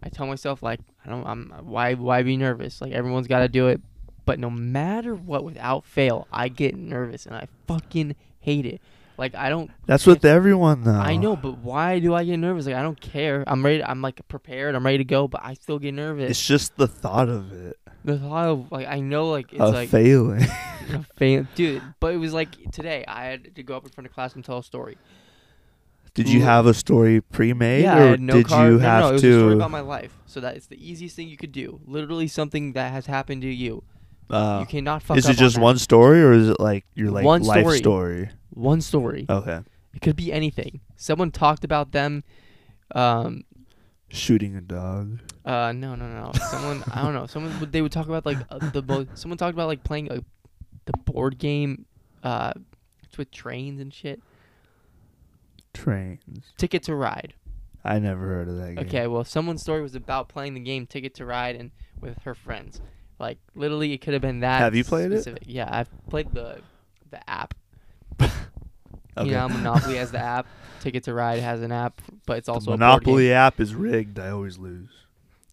I 0.01 0.09
tell 0.09 0.27
myself 0.27 0.61
like, 0.61 0.81
I 1.05 1.09
don't, 1.09 1.25
I'm 1.25 1.49
why 1.63 1.93
why 1.93 2.23
be 2.23 2.35
nervous? 2.37 2.81
Like 2.81 2.91
everyone's 2.91 3.27
got 3.27 3.39
to 3.39 3.47
do 3.47 3.67
it, 3.69 3.81
but 4.25 4.39
no 4.39 4.49
matter 4.49 5.15
what, 5.15 5.43
without 5.43 5.85
fail, 5.85 6.27
I 6.31 6.49
get 6.49 6.75
nervous 6.75 7.25
and 7.25 7.35
I 7.35 7.47
fucking 7.67 8.15
hate 8.39 8.65
it. 8.65 8.81
Like 9.17 9.35
I 9.35 9.49
don't. 9.49 9.69
That's 9.85 10.05
with 10.07 10.25
everyone 10.25 10.83
though. 10.83 10.91
I 10.91 11.17
know, 11.17 11.35
but 11.35 11.59
why 11.59 11.99
do 11.99 12.15
I 12.15 12.23
get 12.23 12.37
nervous? 12.37 12.65
Like 12.65 12.75
I 12.75 12.81
don't 12.81 12.99
care. 12.99 13.43
I'm 13.45 13.63
ready. 13.63 13.83
I'm 13.83 14.01
like 14.01 14.27
prepared. 14.27 14.75
I'm 14.75 14.85
ready 14.85 14.97
to 14.99 15.03
go, 15.03 15.27
but 15.27 15.41
I 15.43 15.53
still 15.53 15.77
get 15.77 15.93
nervous. 15.93 16.31
It's 16.31 16.45
just 16.45 16.77
the 16.77 16.87
thought 16.87 17.29
of 17.29 17.53
it. 17.53 17.77
the 18.03 18.17
thought 18.17 18.47
of 18.47 18.71
like 18.71 18.87
I 18.87 19.01
know 19.01 19.29
like 19.29 19.53
it's 19.53 19.61
of 19.61 19.73
like 19.73 19.89
failing. 19.89 20.41
a 20.89 21.05
fan, 21.15 21.47
dude. 21.53 21.83
But 21.99 22.15
it 22.15 22.17
was 22.17 22.33
like 22.33 22.71
today. 22.71 23.05
I 23.07 23.25
had 23.25 23.55
to 23.55 23.63
go 23.63 23.77
up 23.77 23.83
in 23.83 23.91
front 23.91 24.07
of 24.07 24.13
class 24.13 24.33
and 24.33 24.43
tell 24.43 24.57
a 24.57 24.63
story. 24.63 24.97
Did 26.15 26.29
you 26.29 26.41
have 26.41 26.67
a 26.67 26.75
story 26.75 27.21
pre-made, 27.21 27.81
yeah, 27.81 27.97
or 27.97 28.17
no 28.17 28.33
did 28.33 28.47
card. 28.47 28.73
you 28.73 28.77
no, 28.77 28.83
have 28.83 29.01
no, 29.01 29.09
it 29.09 29.13
was 29.13 29.21
to? 29.23 29.29
a 29.29 29.39
story 29.39 29.53
about 29.55 29.71
my 29.71 29.79
life. 29.79 30.15
So 30.27 30.39
that 30.41 30.55
it's 30.55 30.67
the 30.67 30.91
easiest 30.91 31.15
thing 31.15 31.27
you 31.27 31.37
could 31.37 31.51
do. 31.51 31.79
Literally 31.85 32.27
something 32.27 32.73
that 32.73 32.91
has 32.91 33.07
happened 33.07 33.41
to 33.41 33.49
you. 33.49 33.83
Uh, 34.29 34.57
you 34.61 34.65
cannot 34.65 35.03
fuck 35.03 35.17
is 35.17 35.27
it 35.27 35.37
just 35.37 35.55
on 35.55 35.61
that. 35.61 35.65
one 35.65 35.77
story, 35.77 36.21
or 36.23 36.33
is 36.33 36.49
it 36.49 36.59
like 36.59 36.85
your 36.95 37.11
like 37.11 37.25
One 37.25 37.43
life 37.43 37.61
story. 37.61 37.77
story? 37.77 38.29
One 38.51 38.81
story. 38.81 39.25
Okay. 39.29 39.59
It 39.93 40.01
could 40.01 40.15
be 40.15 40.31
anything. 40.33 40.79
Someone 40.95 41.31
talked 41.31 41.63
about 41.63 41.91
them. 41.91 42.23
Um. 42.95 43.43
Shooting 44.09 44.55
a 44.55 44.61
dog. 44.61 45.19
Uh. 45.45 45.71
No. 45.71 45.95
No. 45.95 46.07
No. 46.07 46.31
Someone. 46.49 46.83
I 46.91 47.01
don't 47.01 47.13
know. 47.13 47.25
Someone. 47.27 47.59
would- 47.59 47.71
They 47.71 47.81
would 47.81 47.91
talk 47.91 48.07
about 48.07 48.25
like 48.25 48.37
uh, 48.49 48.69
the. 48.71 48.81
Bo- 48.81 49.07
someone 49.15 49.37
talked 49.37 49.53
about 49.53 49.67
like 49.67 49.83
playing 49.83 50.11
a, 50.11 50.23
the 50.85 50.93
board 51.05 51.37
game. 51.37 51.85
Uh. 52.23 52.53
It's 53.03 53.17
with 53.17 53.31
trains 53.31 53.79
and 53.81 53.93
shit. 53.93 54.21
Trains. 55.73 56.45
Ticket 56.57 56.83
to 56.83 56.95
Ride. 56.95 57.33
I 57.83 57.99
never 57.99 58.21
heard 58.21 58.47
of 58.47 58.57
that 58.57 58.75
game. 58.75 58.85
Okay, 58.87 59.07
well, 59.07 59.23
someone's 59.23 59.61
story 59.61 59.81
was 59.81 59.95
about 59.95 60.29
playing 60.29 60.53
the 60.53 60.59
game 60.61 60.85
Ticket 60.85 61.13
to 61.15 61.25
Ride 61.25 61.55
and 61.55 61.71
with 61.99 62.17
her 62.23 62.33
friends. 62.35 62.79
Like 63.23 63.37
literally, 63.55 63.93
it 63.93 63.99
could 63.99 64.11
have 64.13 64.21
been 64.21 64.41
that. 64.41 64.59
Have 64.59 64.75
you 64.75 64.83
played 64.83 65.13
it? 65.13 65.25
Yeah, 65.45 65.69
I've 65.71 65.89
played 66.09 66.33
the 66.33 66.59
the 67.09 67.29
app. 67.29 67.53
Okay. 69.15 69.27
You 69.29 69.35
know, 69.35 69.47
Monopoly 69.47 69.97
has 69.97 70.09
the 70.11 70.17
app. 70.17 70.47
Ticket 70.79 71.03
to 71.03 71.13
Ride 71.13 71.39
has 71.39 71.61
an 71.61 71.71
app, 71.71 72.01
but 72.25 72.39
it's 72.39 72.47
the 72.47 72.53
also 72.53 72.71
Monopoly 72.71 73.31
app 73.31 73.59
is 73.59 73.75
rigged. 73.75 74.17
I 74.17 74.29
always 74.31 74.57
lose. 74.57 74.89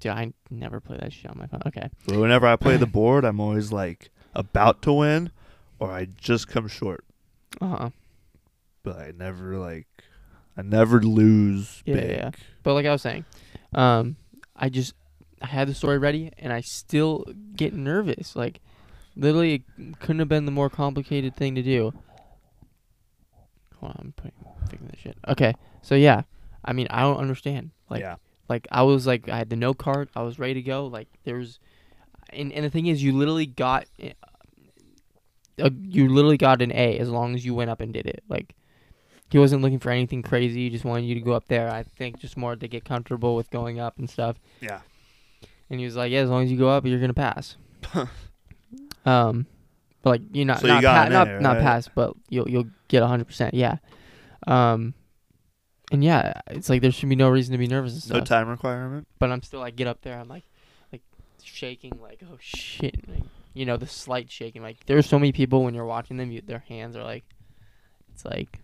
Dude, 0.01 0.13
I 0.13 0.33
never 0.49 0.81
play 0.81 0.97
that 0.99 1.13
shit 1.13 1.31
on 1.31 1.37
my 1.39 1.47
phone. 1.47 1.61
Okay. 1.67 1.91
But 2.07 2.17
whenever 2.19 2.47
I 2.47 2.57
play 2.57 2.79
the 2.79 2.87
board, 2.99 3.23
I'm 3.23 3.39
always 3.39 3.71
like 3.71 4.09
about 4.35 4.81
to 4.83 4.95
win, 4.95 5.31
or 5.79 5.91
I 5.93 6.07
just 6.07 6.49
come 6.49 6.69
short. 6.69 7.05
Uh 7.61 7.67
huh. 7.77 7.91
But 8.83 8.97
I 8.97 9.13
never 9.15 9.59
like, 9.59 9.87
I 10.57 10.63
never 10.63 11.03
lose 11.03 11.83
Yeah, 11.85 11.95
big. 11.97 12.11
yeah. 12.13 12.31
But 12.63 12.73
like 12.73 12.87
I 12.87 12.93
was 12.93 13.03
saying, 13.03 13.27
um, 13.75 14.17
I 14.57 14.71
just 14.71 14.95
I 15.41 15.47
had 15.47 15.69
the 15.69 15.75
story 15.75 15.99
ready, 15.99 16.31
and 16.39 16.53
I 16.53 16.61
still 16.61 17.25
get 17.57 17.73
nervous. 17.73 18.37
Like, 18.37 18.61
literally, 19.17 19.65
it 19.79 19.99
couldn't 20.01 20.19
have 20.19 20.29
been 20.29 20.45
the 20.45 20.51
more 20.51 20.69
complicated 20.71 21.35
thing 21.37 21.55
to 21.55 21.63
do. 21.63 21.93
Hold 23.81 23.93
on, 23.93 23.97
I'm 23.99 24.13
putting 24.13 24.33
fixing 24.69 24.89
this 24.89 25.01
shit. 25.01 25.17
Okay, 25.29 25.55
so 25.83 25.95
yeah, 25.95 26.23
I 26.65 26.73
mean, 26.73 26.87
I 26.91 27.01
don't 27.03 27.19
understand. 27.19 27.71
Like, 27.89 28.01
yeah. 28.01 28.17
like 28.49 28.69
I 28.71 28.83
was 28.83 29.07
like, 29.07 29.29
I 29.29 29.39
had 29.39 29.51
the 29.51 29.57
note 29.57 29.79
card, 29.79 30.09
I 30.15 30.23
was 30.23 30.39
ready 30.39 30.55
to 30.55 30.63
go. 30.63 30.87
Like, 30.87 31.09
there 31.25 31.37
was, 31.37 31.59
and 32.31 32.53
and 32.53 32.65
the 32.65 32.71
thing 32.71 32.87
is, 32.87 33.03
you 33.03 33.13
literally 33.13 33.47
got, 33.47 33.87
uh, 35.63 35.71
you 35.83 36.09
literally 36.09 36.37
got 36.37 36.63
an 36.63 36.73
A 36.73 36.99
as 36.99 37.09
long 37.09 37.35
as 37.35 37.45
you 37.45 37.55
went 37.55 37.71
up 37.71 37.81
and 37.81 37.93
did 37.93 38.07
it. 38.07 38.23
Like, 38.29 38.55
he 39.31 39.39
wasn't 39.39 39.63
looking 39.63 39.79
for 39.79 39.91
anything 39.91 40.23
crazy. 40.23 40.65
He 40.65 40.71
just 40.71 40.85
wanted 40.85 41.07
you 41.07 41.15
to 41.15 41.21
go 41.21 41.33
up 41.33 41.49
there. 41.49 41.71
I 41.71 41.85
think 41.85 42.19
just 42.19 42.37
more 42.37 42.57
to 42.57 42.69
get 42.69 42.85
comfortable 42.85 43.37
with 43.37 43.51
going 43.51 43.79
up 43.79 43.99
and 43.99 44.11
stuff. 44.11 44.37
Yeah. 44.61 44.81
And 45.71 45.79
he 45.79 45.87
was 45.87 45.97
like, 45.97 46.11
"Yeah, 46.11 46.21
as 46.21 46.29
long 46.31 46.43
as 46.43 46.51
you 46.51 46.59
go 46.59 46.69
up, 46.69 46.85
you're 46.85 47.01
gonna 47.01 47.15
pass." 47.15 47.57
um, 49.07 49.47
but 50.03 50.11
like 50.11 50.23
you 50.33 50.45
not 50.45 50.61
So 50.61 50.67
you 50.67 50.75
not 50.75 50.83
got 50.83 51.09
pa- 51.09 51.13
not 51.13 51.41
not 51.41 51.59
pass, 51.59 51.89
but 51.95 52.15
you'll 52.29 52.49
you'll 52.49 52.67
get 52.89 53.03
hundred 53.03 53.27
percent. 53.27 53.55
Yeah. 53.55 53.77
Um, 54.47 54.95
and 55.93 56.03
yeah, 56.05 56.41
it's 56.49 56.69
like 56.69 56.83
there 56.83 56.91
should 56.91 57.09
be 57.09 57.17
no 57.17 57.29
reason 57.29 57.53
to 57.53 57.59
be 57.59 57.67
nervous 57.67 58.05
and 58.05 58.15
No 58.15 58.25
time 58.25 58.49
requirement. 58.49 59.07
but 59.19 59.31
I'm 59.31 59.43
still 59.43 59.61
like 59.61 59.77
get 59.77 59.87
up 59.87 60.03
there. 60.03 60.19
I'm 60.19 60.29
like 60.29 60.45
like 60.93 61.03
shaking, 61.43 61.93
like 62.01 62.23
oh 62.25 62.37
shit, 62.41 63.09
like, 63.09 63.23
you 63.55 63.67
know 63.67 63.77
the 63.77 63.87
slight 63.87 64.31
shaking. 64.31 64.63
Like 64.63 64.87
there's 64.87 65.07
so 65.07 65.19
many 65.19 65.33
people 65.33 65.65
when 65.65 65.75
you're 65.75 65.85
watching 65.85 66.17
them, 66.17 66.31
you, 66.31 66.41
their 66.41 66.65
hands 66.69 66.97
are 66.97 67.03
like, 67.03 67.25
it's 68.13 68.25
like, 68.25 68.61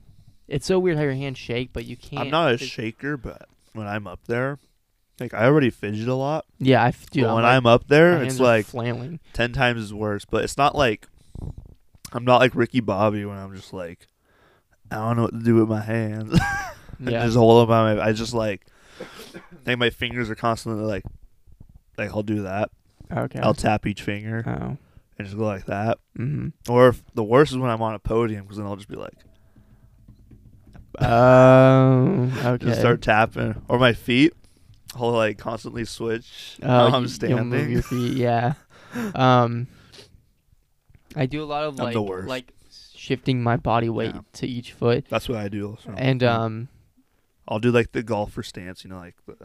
it's 0.48 0.66
so 0.66 0.78
weird 0.78 0.96
how 0.96 1.02
your 1.02 1.14
hands 1.14 1.38
shake, 1.38 1.72
but 1.72 1.84
you 1.84 1.96
can't. 1.96 2.22
I'm 2.22 2.30
not 2.30 2.52
a 2.52 2.58
shaker, 2.58 3.16
but 3.16 3.48
when 3.72 3.86
I'm 3.86 4.06
up 4.06 4.20
there, 4.26 4.58
like 5.20 5.34
I 5.34 5.44
already 5.44 5.70
fidget 5.70 6.08
a 6.08 6.14
lot. 6.14 6.44
Yeah, 6.58 6.82
I 6.82 6.88
f- 6.88 7.10
dude, 7.10 7.24
but 7.24 7.30
I'm 7.30 7.34
when 7.36 7.44
like, 7.44 7.56
I'm 7.56 7.66
up 7.66 7.88
there, 7.88 8.22
it's 8.22 8.38
like 8.38 8.66
flailing. 8.66 9.20
ten 9.32 9.52
times 9.52 9.82
as 9.82 9.94
worse. 9.94 10.24
But 10.24 10.44
it's 10.44 10.56
not 10.56 10.74
like 10.74 11.06
I'm 12.12 12.24
not 12.24 12.40
like 12.40 12.54
Ricky 12.54 12.80
Bobby 12.80 13.24
when 13.24 13.38
I'm 13.38 13.54
just 13.54 13.72
like 13.72 14.08
I 14.90 14.96
don't 14.96 15.16
know 15.16 15.22
what 15.22 15.32
to 15.32 15.42
do 15.42 15.56
with 15.56 15.68
my 15.68 15.82
hands. 15.82 16.38
Yeah. 16.98 17.26
just 17.26 17.36
hold 17.36 17.68
them 17.68 17.74
on 17.74 17.98
my. 17.98 18.02
I 18.02 18.12
just 18.12 18.32
like 18.32 18.66
think 19.66 19.78
my 19.78 19.90
fingers 19.90 20.30
are 20.30 20.34
constantly 20.34 20.82
like 20.82 21.04
like 21.98 22.08
I'll 22.10 22.22
do 22.22 22.42
that. 22.44 22.70
Okay. 23.14 23.38
I'll 23.38 23.52
tap 23.52 23.86
each 23.86 24.00
finger 24.00 24.42
oh. 24.46 24.78
and 25.18 25.26
just 25.26 25.36
go 25.36 25.44
like 25.44 25.66
that. 25.66 25.98
Mm-hmm. 26.18 26.72
Or 26.72 26.88
if 26.88 27.02
the 27.14 27.22
worst 27.22 27.52
is 27.52 27.58
when 27.58 27.70
I'm 27.70 27.82
on 27.82 27.94
a 27.94 27.98
podium 27.98 28.44
because 28.44 28.56
then 28.56 28.66
I'll 28.66 28.76
just 28.76 28.88
be 28.88 28.96
like 28.96 29.12
Um. 31.02 32.32
okay. 32.42 32.64
just 32.64 32.80
start 32.80 33.02
tapping 33.02 33.60
or 33.68 33.78
my 33.78 33.92
feet. 33.92 34.32
I'll 34.98 35.12
like 35.12 35.38
constantly 35.38 35.84
switch. 35.84 36.56
While 36.60 36.94
I'm 36.94 37.08
standing. 37.08 37.70
your 37.70 37.82
feet. 37.82 38.16
Yeah. 38.16 38.54
um. 39.14 39.68
I 41.14 41.26
do 41.26 41.42
a 41.42 41.46
lot 41.46 41.64
of 41.64 41.80
I'm 41.80 41.86
like 41.92 42.26
like 42.26 42.52
shifting 42.94 43.42
my 43.42 43.56
body 43.56 43.88
weight 43.88 44.14
Yeah. 44.14 44.20
to 44.34 44.46
each 44.46 44.72
foot, 44.72 45.06
That's 45.08 45.28
what 45.28 45.38
I 45.38 45.48
do. 45.48 45.76
So. 45.84 45.92
and 45.96 46.22
um. 46.22 46.68
I'll 47.48 47.60
do 47.60 47.70
like 47.70 47.92
the 47.92 48.02
golfer 48.02 48.42
stance, 48.42 48.82
you 48.84 48.90
know, 48.90 48.98
like 48.98 49.14
the 49.26 49.36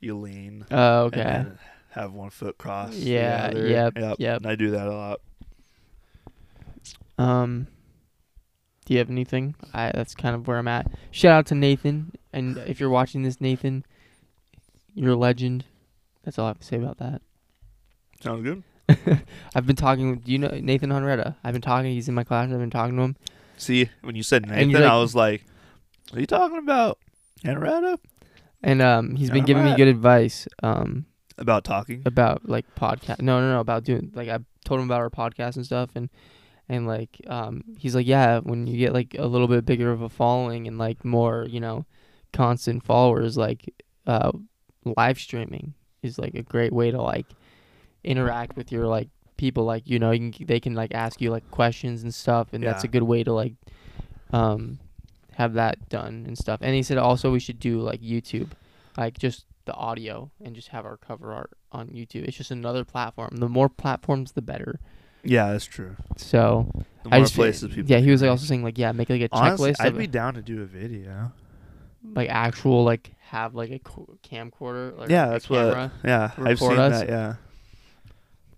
you 0.00 0.16
lean 0.16 0.66
Oh, 0.70 1.04
and 1.06 1.14
okay. 1.16 1.46
have 1.90 2.12
one 2.12 2.30
foot 2.30 2.58
crossed. 2.58 2.92
the 3.00 3.10
Yeah, 3.10 3.46
other. 3.50 3.66
yep, 3.68 3.92
yep. 3.96 4.16
yep. 4.18 4.36
And 4.38 4.46
I 4.46 4.54
do 4.56 4.72
that 4.72 4.86
a 4.88 4.92
lot. 4.92 5.20
Um, 7.18 7.66
do 8.84 8.92
you 8.94 8.98
have 8.98 9.10
anything? 9.10 9.54
I 9.72 9.90
that's 9.94 10.14
kind 10.14 10.34
of 10.34 10.46
where 10.46 10.58
I'm 10.58 10.68
at. 10.68 10.90
Shout 11.10 11.32
out 11.32 11.46
to 11.46 11.54
Nathan, 11.54 12.12
and 12.32 12.58
if 12.58 12.78
you're 12.80 12.90
watching 12.90 13.22
this, 13.22 13.40
Nathan, 13.40 13.84
you're 14.96 15.12
a 15.12 15.16
legend. 15.16 15.64
That's 16.24 16.38
all 16.38 16.46
I 16.46 16.48
have 16.48 16.58
to 16.58 16.66
say 16.66 16.76
about 16.76 16.98
that. 16.98 17.22
Sounds 18.20 18.42
good. 18.42 18.62
I've 19.54 19.66
been 19.66 19.76
talking. 19.76 20.10
with 20.10 20.28
you 20.28 20.38
know 20.38 20.48
Nathan 20.60 20.90
Henretta? 20.90 21.36
I've 21.44 21.52
been 21.52 21.62
talking. 21.62 21.92
He's 21.92 22.08
in 22.08 22.14
my 22.14 22.24
class. 22.24 22.50
I've 22.50 22.58
been 22.58 22.70
talking 22.70 22.96
to 22.96 23.02
him. 23.02 23.16
See, 23.56 23.88
when 24.02 24.16
you 24.16 24.22
said 24.22 24.48
Nathan, 24.48 24.72
like- 24.72 24.82
I 24.82 24.96
was 24.98 25.14
like, 25.14 25.44
"Are 26.12 26.20
you 26.20 26.26
talking 26.26 26.58
about 26.58 26.98
Henrietta 27.44 27.98
And 28.62 28.82
um, 28.82 29.16
he's 29.16 29.30
been 29.30 29.44
giving 29.44 29.64
me 29.64 29.74
good 29.76 29.88
advice 29.88 30.46
um 30.62 31.06
about 31.38 31.64
talking?" 31.64 32.02
about 32.06 32.48
like 32.48 32.64
podcast. 32.74 33.20
No, 33.20 33.40
no, 33.40 33.52
no, 33.52 33.60
about 33.60 33.84
doing 33.84 34.12
like 34.14 34.28
I 34.28 34.38
told 34.64 34.80
him 34.80 34.86
about 34.86 35.00
our 35.00 35.10
podcast 35.10 35.56
and 35.56 35.64
stuff, 35.66 35.90
and 35.94 36.08
and 36.68 36.86
like 36.86 37.20
um, 37.26 37.62
he's 37.78 37.94
like, 37.94 38.06
yeah, 38.06 38.38
when 38.40 38.66
you 38.66 38.76
get 38.78 38.92
like 38.92 39.14
a 39.18 39.26
little 39.26 39.48
bit 39.48 39.64
bigger 39.66 39.90
of 39.92 40.02
a 40.02 40.08
following 40.08 40.66
and 40.66 40.78
like 40.78 41.04
more, 41.04 41.46
you 41.48 41.60
know, 41.60 41.84
constant 42.32 42.84
followers, 42.84 43.36
like 43.36 43.72
uh, 44.06 44.32
live 44.96 45.18
streaming 45.18 45.74
is 46.02 46.18
like 46.18 46.34
a 46.34 46.42
great 46.42 46.72
way 46.72 46.90
to 46.90 47.00
like 47.00 47.26
interact 48.04 48.56
with 48.56 48.70
your 48.72 48.86
like 48.86 49.08
people. 49.36 49.64
Like 49.64 49.82
you 49.86 49.98
know, 49.98 50.10
you 50.12 50.30
can 50.30 50.46
they 50.46 50.60
can 50.60 50.74
like 50.74 50.94
ask 50.94 51.20
you 51.20 51.30
like 51.30 51.50
questions 51.50 52.02
and 52.02 52.14
stuff, 52.14 52.48
and 52.52 52.62
that's 52.62 52.84
a 52.84 52.88
good 52.88 53.02
way 53.02 53.24
to 53.24 53.32
like 53.32 53.54
um 54.32 54.78
have 55.34 55.54
that 55.54 55.88
done 55.88 56.24
and 56.26 56.36
stuff. 56.38 56.60
And 56.62 56.74
he 56.74 56.82
said 56.82 56.98
also 56.98 57.30
we 57.30 57.40
should 57.40 57.58
do 57.60 57.80
like 57.80 58.00
YouTube, 58.00 58.50
like 58.96 59.18
just 59.18 59.44
the 59.66 59.74
audio 59.74 60.30
and 60.42 60.54
just 60.54 60.68
have 60.68 60.86
our 60.86 60.96
cover 60.96 61.32
art 61.32 61.50
on 61.72 61.88
YouTube. 61.88 62.24
It's 62.24 62.36
just 62.36 62.50
another 62.50 62.84
platform. 62.84 63.30
The 63.36 63.48
more 63.48 63.68
platforms, 63.68 64.32
the 64.32 64.42
better. 64.42 64.78
Yeah, 65.24 65.50
that's 65.52 65.64
true. 65.64 65.96
So 66.16 66.70
The 67.02 67.10
I 67.10 67.16
more 67.18 67.24
just 67.24 67.34
places 67.34 67.74
people. 67.74 67.90
yeah, 67.90 67.98
he 67.98 68.10
was 68.12 68.22
like 68.22 68.30
also 68.30 68.46
saying 68.46 68.62
like 68.62 68.78
yeah, 68.78 68.92
make 68.92 69.10
like 69.10 69.20
a 69.22 69.28
Honestly, 69.32 69.72
checklist 69.72 69.80
I'd 69.80 69.98
be 69.98 70.06
down 70.06 70.34
to 70.34 70.42
do 70.42 70.62
a 70.62 70.66
video. 70.66 71.32
Like 72.14 72.28
actual 72.28 72.84
like 72.84 73.12
have 73.20 73.54
like 73.54 73.70
a 73.70 73.78
camcorder. 73.78 74.98
Or 74.98 75.06
Yeah, 75.08 75.26
that's 75.26 75.48
what- 75.50 75.90
Yeah, 76.04 76.30
I've 76.38 76.58
seen 76.58 76.78
us? 76.78 77.00
that. 77.00 77.08
Yeah, 77.08 77.34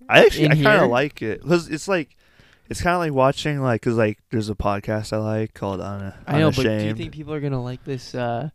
I 0.09 0.25
actually 0.25 0.47
In 0.47 0.53
I 0.53 0.63
kind 0.63 0.83
of 0.83 0.91
like 0.91 1.23
it 1.23 1.43
because 1.43 1.69
it's 1.69 1.89
like 1.89 2.17
it's 2.69 2.81
kind 2.83 2.95
of 2.95 3.01
like 3.01 3.13
watching 3.13 3.61
like 3.61 3.81
because 3.81 3.97
like 3.97 4.19
there's 4.31 4.49
a 4.51 4.55
podcast 4.55 5.13
I 5.13 5.19
like 5.19 5.55
called 5.55 5.81
Un- 5.81 6.13
I 6.27 6.39
know, 6.39 6.51
but 6.51 6.63
do 6.65 6.85
you 6.85 6.95
think 6.95 7.13
people 7.13 7.33
are 7.35 7.41
gonna 7.41 7.63
like 7.63 7.85
this? 7.85 8.15
Uh, 8.15 8.51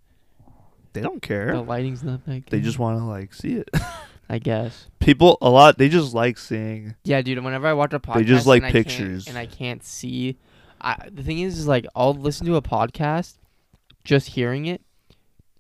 they 0.94 1.02
don't 1.02 1.22
care. 1.22 1.52
the 1.54 1.62
lighting's 1.62 2.04
not 2.04 2.24
that 2.26 2.46
good. 2.46 2.52
They 2.52 2.62
just 2.62 2.78
want 2.80 3.00
to 3.00 3.06
like 3.06 3.34
see 3.34 3.54
it. 3.56 3.70
I 4.30 4.40
guess. 4.40 4.88
People 5.00 5.38
a 5.42 5.50
lot. 5.50 5.78
They 5.78 5.90
just 5.90 6.14
like 6.14 6.38
seeing. 6.38 6.96
Yeah, 7.04 7.22
dude. 7.22 7.44
Whenever 7.44 7.68
I 7.68 7.74
watch 7.74 7.94
a 7.94 8.00
podcast, 8.00 8.14
They 8.16 8.24
just 8.24 8.46
like 8.48 8.62
and 8.64 8.70
I 8.70 8.72
pictures. 8.72 9.28
and 9.28 9.38
I 9.38 9.46
can't 9.46 9.84
see. 9.84 10.38
I, 10.80 11.10
the 11.12 11.24
thing 11.24 11.40
is, 11.40 11.60
is 11.60 11.68
like 11.68 11.86
I'll 11.96 12.14
listen 12.14 12.46
to 12.48 12.56
a 12.56 12.62
podcast, 12.62 13.36
just 14.04 14.30
hearing 14.30 14.66
it, 14.66 14.82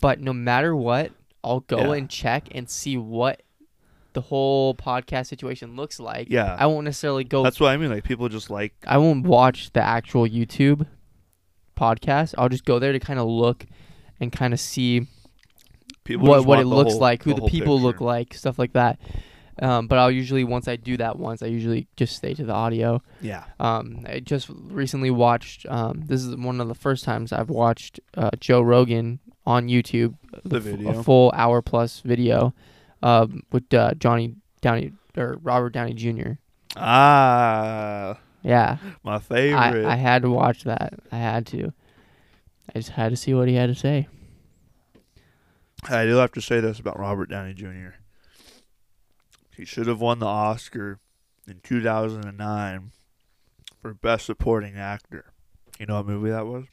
but 0.01 0.19
no 0.19 0.33
matter 0.33 0.75
what, 0.75 1.11
I'll 1.43 1.61
go 1.61 1.77
Yeah. 1.77 1.93
and 1.99 2.09
check 2.09 2.47
and 2.51 2.69
see 2.69 2.97
what 2.97 3.41
the 4.13 4.21
whole 4.21 4.75
podcast 4.75 5.27
situation 5.27 5.75
looks 5.75 5.99
like. 5.99 6.27
Yeah, 6.29 6.55
I 6.59 6.65
won't 6.67 6.85
necessarily 6.85 7.23
go. 7.23 7.43
that's 7.43 7.59
what 7.59 7.69
I 7.69 7.77
mean. 7.77 7.89
Like 7.89 8.03
people 8.03 8.29
just 8.29 8.49
like. 8.49 8.73
I 8.85 8.97
won't 8.97 9.25
watch 9.25 9.71
the 9.73 9.81
actual 9.81 10.27
YouTube 10.27 10.85
podcast. 11.75 12.35
I'll 12.37 12.49
just 12.49 12.65
go 12.65 12.79
there 12.79 12.91
to 12.93 12.99
kind 12.99 13.19
of 13.19 13.27
look 13.27 13.65
and 14.19 14.31
kind 14.31 14.53
of 14.53 14.59
see 14.59 15.07
People 16.03 16.27
what 16.27 16.45
what 16.45 16.59
it 16.59 16.65
looks 16.65 16.91
whole- 16.93 17.01
like, 17.01 17.23
who 17.23 17.33
the, 17.33 17.39
whole 17.41 17.49
people 17.49 17.79
look 17.79 18.01
like, 18.01 18.33
stuff 18.33 18.59
like 18.59 18.73
that. 18.73 18.99
Um, 19.61 19.87
but 19.87 19.99
I'll 19.99 20.09
usually 20.11 20.43
once 20.43 20.67
I 20.67 20.75
do 20.77 20.97
that 20.97 21.17
once, 21.19 21.43
I 21.43 21.45
usually 21.45 21.87
just 21.95 22.15
stay 22.15 22.33
to 22.33 22.43
the 22.43 22.53
audio. 22.53 23.01
Yeah, 23.21 23.43
Um, 23.59 24.03
I 24.07 24.19
just 24.19 24.49
recently 24.49 25.11
watched. 25.11 25.65
Um, 25.67 26.03
this 26.05 26.23
is 26.23 26.35
one 26.35 26.59
of 26.59 26.67
the 26.67 26.75
first 26.75 27.03
times 27.03 27.31
I've 27.31 27.49
watched 27.51 27.99
uh, 28.17 28.31
Joe 28.39 28.61
Rogan 28.61 29.19
on 29.45 29.67
YouTube. 29.67 30.15
The 30.43 30.59
video. 30.59 30.99
a 30.99 31.03
full 31.03 31.31
hour 31.35 31.61
plus 31.61 31.99
video, 31.99 32.53
um, 33.03 33.43
with 33.51 33.71
uh, 33.73 33.93
Johnny 33.95 34.35
Downey 34.61 34.93
or 35.15 35.37
Robert 35.43 35.69
Downey 35.71 35.93
Jr. 35.93 36.31
ah, 36.75 38.17
Yeah, 38.41 38.77
my 39.03 39.15
I, 39.15 39.19
favorite. 39.19 39.85
I 39.85 39.95
had 39.95 40.23
to 40.23 40.29
watch 40.31 40.63
that. 40.63 40.95
I 41.11 41.17
had 41.17 41.45
to. 41.47 41.71
I 42.73 42.79
just 42.79 42.89
had 42.89 43.09
to 43.09 43.15
see 43.15 43.33
what 43.35 43.47
he 43.47 43.53
had 43.55 43.67
to 43.67 43.75
say. 43.75 44.07
I 45.89 46.05
do 46.05 46.15
have 46.15 46.31
to 46.31 46.41
say 46.41 46.59
this 46.61 46.79
about 46.79 46.97
Robert 46.97 47.29
Downey 47.29 47.53
Jr. 47.53 47.89
He 49.55 49.65
should 49.65 49.87
have 49.87 49.99
won 50.01 50.19
the 50.19 50.25
Oscar 50.25 50.99
in 51.47 51.59
2009 51.63 52.91
for 53.81 53.93
Best 53.93 54.25
Supporting 54.25 54.75
Actor. 54.77 55.25
You 55.79 55.85
know 55.85 55.95
what 55.97 56.07
movie 56.07 56.29
that 56.31 56.45
was? 56.45 56.65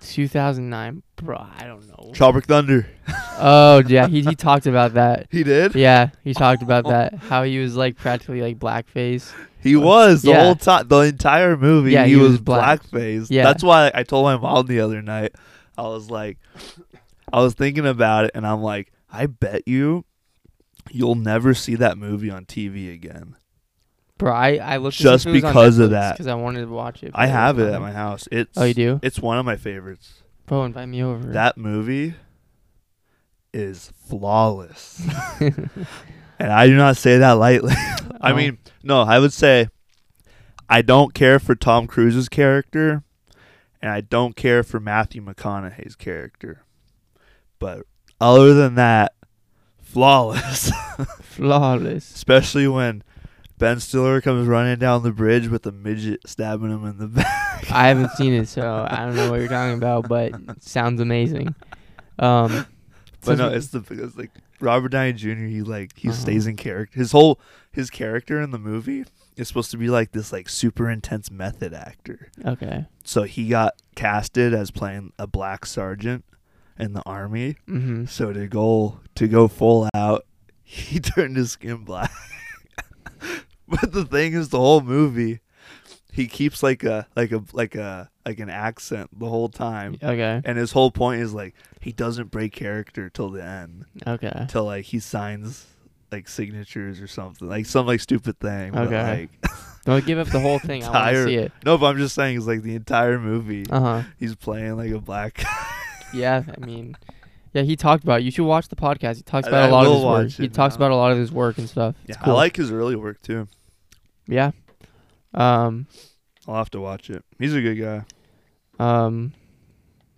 2009, 0.00 1.02
bro. 1.16 1.36
I 1.58 1.64
don't 1.64 1.86
know. 1.88 2.12
Tropic 2.14 2.46
Thunder. 2.46 2.86
Oh 3.38 3.82
yeah, 3.86 4.06
he 4.08 4.22
he 4.22 4.34
talked 4.36 4.66
about 4.66 4.94
that. 4.94 5.26
He 5.30 5.42
did. 5.42 5.74
Yeah, 5.74 6.10
he 6.24 6.32
talked 6.34 6.62
about 6.62 6.84
that. 6.86 7.14
How 7.14 7.42
he 7.42 7.58
was 7.58 7.76
like 7.76 7.96
practically 7.96 8.40
like 8.40 8.58
blackface. 8.58 9.32
He 9.62 9.76
was 9.76 10.22
the 10.22 10.30
Yeah. 10.30 10.44
whole 10.44 10.54
time, 10.54 10.88
the 10.88 11.00
entire 11.00 11.56
movie. 11.56 11.92
Yeah, 11.92 12.04
he, 12.06 12.12
he 12.12 12.16
was, 12.16 12.32
was 12.32 12.40
black. 12.40 12.82
blackface. 12.84 13.26
Yeah. 13.28 13.42
that's 13.44 13.62
why 13.62 13.90
I 13.94 14.02
told 14.04 14.24
my 14.24 14.36
mom 14.38 14.66
the 14.66 14.80
other 14.80 15.02
night. 15.02 15.34
I 15.76 15.82
was 15.82 16.10
like, 16.10 16.38
I 17.32 17.40
was 17.42 17.52
thinking 17.54 17.86
about 17.86 18.24
it, 18.24 18.30
and 18.34 18.46
I'm 18.46 18.62
like, 18.62 18.92
I 19.12 19.26
bet 19.26 19.68
you, 19.68 20.04
you'll 20.90 21.14
never 21.14 21.54
see 21.54 21.74
that 21.76 21.98
movie 21.98 22.30
on 22.30 22.44
TV 22.44 22.92
again. 22.92 23.36
Bro, 24.18 24.32
I 24.34 24.56
I 24.56 24.76
looked 24.76 24.96
Just 24.96 25.24
because 25.26 25.78
of 25.78 25.90
that. 25.90 26.12
because 26.14 26.26
I 26.26 26.34
wanted 26.34 26.60
to 26.66 26.68
watch 26.72 27.02
it. 27.02 27.12
I 27.14 27.26
have 27.26 27.58
it 27.58 27.68
at 27.68 27.74
on 27.74 27.80
my 27.82 27.92
house. 27.92 28.28
It's 28.30 28.56
Oh, 28.58 28.64
you 28.64 28.74
do? 28.74 29.00
It's 29.02 29.18
one 29.18 29.38
of 29.38 29.46
my 29.46 29.56
favorites. 29.56 30.22
Bro, 30.46 30.64
invite 30.64 30.88
me 30.88 31.02
over. 31.02 31.28
That 31.32 31.56
movie 31.56 32.14
is 33.52 33.92
flawless. 34.08 35.00
and 35.40 36.52
I 36.52 36.66
do 36.66 36.76
not 36.76 36.96
say 36.96 37.18
that 37.18 37.32
lightly. 37.32 37.72
I 38.20 38.32
Oh. 38.32 38.36
mean, 38.36 38.58
no, 38.82 39.02
I 39.02 39.18
would 39.18 39.32
say 39.32 39.68
I 40.68 40.82
don't 40.82 41.14
care 41.14 41.38
for 41.38 41.54
Tom 41.54 41.86
Cruise's 41.86 42.28
character 42.28 43.02
and 43.82 43.90
I 43.90 44.02
don't 44.02 44.36
care 44.36 44.62
for 44.62 44.78
Matthew 44.78 45.22
McConaughey's 45.24 45.96
character. 45.96 46.62
But 47.58 47.86
other 48.20 48.54
than 48.54 48.74
that, 48.74 49.14
flawless. 49.92 50.70
flawless. 51.22 52.10
Especially 52.14 52.68
when 52.68 53.02
Ben 53.58 53.80
Stiller 53.80 54.20
comes 54.20 54.46
running 54.48 54.78
down 54.78 55.02
the 55.02 55.12
bridge 55.12 55.48
with 55.48 55.66
a 55.66 55.72
midget 55.72 56.20
stabbing 56.26 56.70
him 56.70 56.86
in 56.86 56.98
the 56.98 57.06
back. 57.08 57.70
I 57.70 57.88
haven't 57.88 58.10
seen 58.12 58.32
it, 58.32 58.48
so 58.48 58.86
I 58.90 59.04
don't 59.04 59.16
know 59.16 59.30
what 59.30 59.40
you're 59.40 59.48
talking 59.48 59.76
about, 59.76 60.08
but 60.08 60.32
it 60.32 60.62
sounds 60.62 61.00
amazing. 61.00 61.54
Um, 62.18 62.66
But 63.24 63.38
no, 63.38 63.48
it's 63.48 63.68
the 63.68 63.80
because 63.80 64.16
like 64.16 64.30
Robert 64.60 64.88
Downey 64.90 65.12
Jr. 65.12 65.28
He 65.46 65.62
like 65.62 65.96
he 65.98 66.08
Uh-huh. 66.08 66.16
stays 66.16 66.46
in 66.46 66.56
character. 66.56 66.98
His 66.98 67.12
whole 67.12 67.38
his 67.72 67.90
character 67.90 68.40
in 68.40 68.50
the 68.50 68.58
movie 68.58 69.04
is 69.36 69.46
supposed 69.48 69.70
to 69.72 69.76
be 69.76 69.88
like 69.88 70.12
this 70.12 70.32
like 70.32 70.48
super 70.48 70.88
intense 70.90 71.30
method 71.30 71.72
actor. 71.74 72.30
okay. 72.46 72.86
So 73.04 73.22
he 73.24 73.48
got 73.48 73.74
casted 73.94 74.54
as 74.54 74.70
playing 74.70 75.12
a 75.18 75.26
black 75.26 75.66
sergeant 75.66 76.24
in 76.80 76.92
the 76.92 77.02
army. 77.06 77.56
Mm-hmm. 77.68 78.06
So 78.06 78.32
to 78.32 78.46
go 78.46 79.00
to 79.16 79.28
go 79.28 79.48
full 79.48 79.88
out, 79.94 80.24
he 80.64 81.00
turned 81.00 81.36
his 81.36 81.52
skin 81.52 81.78
black. 81.84 82.10
but 83.68 83.92
the 83.92 84.04
thing 84.04 84.32
is, 84.34 84.48
the 84.48 84.58
whole 84.58 84.80
movie, 84.80 85.40
he 86.12 86.26
keeps 86.26 86.62
like 86.62 86.82
a 86.84 87.06
like 87.16 87.32
a 87.32 87.42
like 87.52 87.74
a 87.74 88.10
like 88.26 88.38
an 88.40 88.50
accent 88.50 89.10
the 89.18 89.28
whole 89.28 89.48
time. 89.48 89.96
Okay. 90.02 90.40
And 90.44 90.58
his 90.58 90.72
whole 90.72 90.90
point 90.90 91.22
is 91.22 91.32
like 91.32 91.54
he 91.80 91.92
doesn't 91.92 92.30
break 92.30 92.52
character 92.52 93.08
till 93.10 93.30
the 93.30 93.42
end, 93.44 93.84
Okay. 94.06 94.46
till 94.48 94.64
like 94.64 94.84
he 94.86 94.98
signs 95.00 95.66
like 96.12 96.28
signatures 96.28 97.00
or 97.00 97.06
something, 97.06 97.48
like 97.48 97.66
some 97.66 97.86
like 97.86 98.00
stupid 98.00 98.38
thing. 98.40 98.72
But, 98.72 98.88
Okay. 98.88 99.28
like, 99.42 99.50
Don't 99.86 100.04
give 100.04 100.18
up 100.18 100.28
the 100.28 100.40
whole 100.40 100.58
thing. 100.58 100.84
I 100.84 100.90
want 100.90 100.94
to 100.94 101.08
Entire- 101.08 101.26
see 101.26 101.34
it. 101.36 101.52
no, 101.64 101.78
but 101.78 101.86
I'm 101.86 101.96
just 101.96 102.14
saying 102.14 102.36
it's 102.36 102.46
like 102.46 102.62
the 102.62 102.74
entire 102.74 103.18
movie. 103.18 103.64
Uh 103.70 103.80
huh. 103.80 104.02
He's 104.18 104.34
playing 104.34 104.76
like 104.76 104.90
a 104.90 104.98
black. 105.00 105.42
Yeah, 106.12 106.42
I 106.60 106.64
mean, 106.64 106.96
yeah, 107.52 107.62
he 107.62 107.76
talked 107.76 108.02
about. 108.04 108.20
It. 108.20 108.24
You 108.24 108.30
should 108.30 108.44
watch 108.46 108.68
the 108.68 108.76
podcast. 108.76 109.16
He 109.16 109.22
talks 109.22 109.46
I- 109.46 109.50
about 109.50 109.62
I 109.64 109.68
a 109.68 109.70
lot 109.72 109.86
of 109.86 109.88
will 109.88 109.96
his 109.96 110.04
work. 110.04 110.24
watch 110.24 110.36
He 110.36 110.44
it 110.46 110.54
talks 110.54 110.74
now. 110.74 110.76
about 110.86 110.90
a 110.92 110.96
lot 110.96 111.12
of 111.12 111.18
his 111.18 111.32
work 111.32 111.58
and 111.58 111.68
stuff. 111.68 111.94
yeah, 112.06 112.14
It's 112.14 112.22
cool. 112.24 112.34
I 112.34 112.36
like 112.36 112.56
his 112.56 112.70
early 112.70 112.96
work 112.96 113.20
too. 113.22 113.48
Yeah. 114.26 114.50
Um. 115.34 115.86
I'll 116.48 116.56
have 116.56 116.70
to 116.70 116.80
watch 116.80 117.10
it. 117.10 117.24
He's 117.38 117.54
a 117.54 117.60
good 117.60 117.76
guy. 117.76 118.04
Um. 118.84 119.32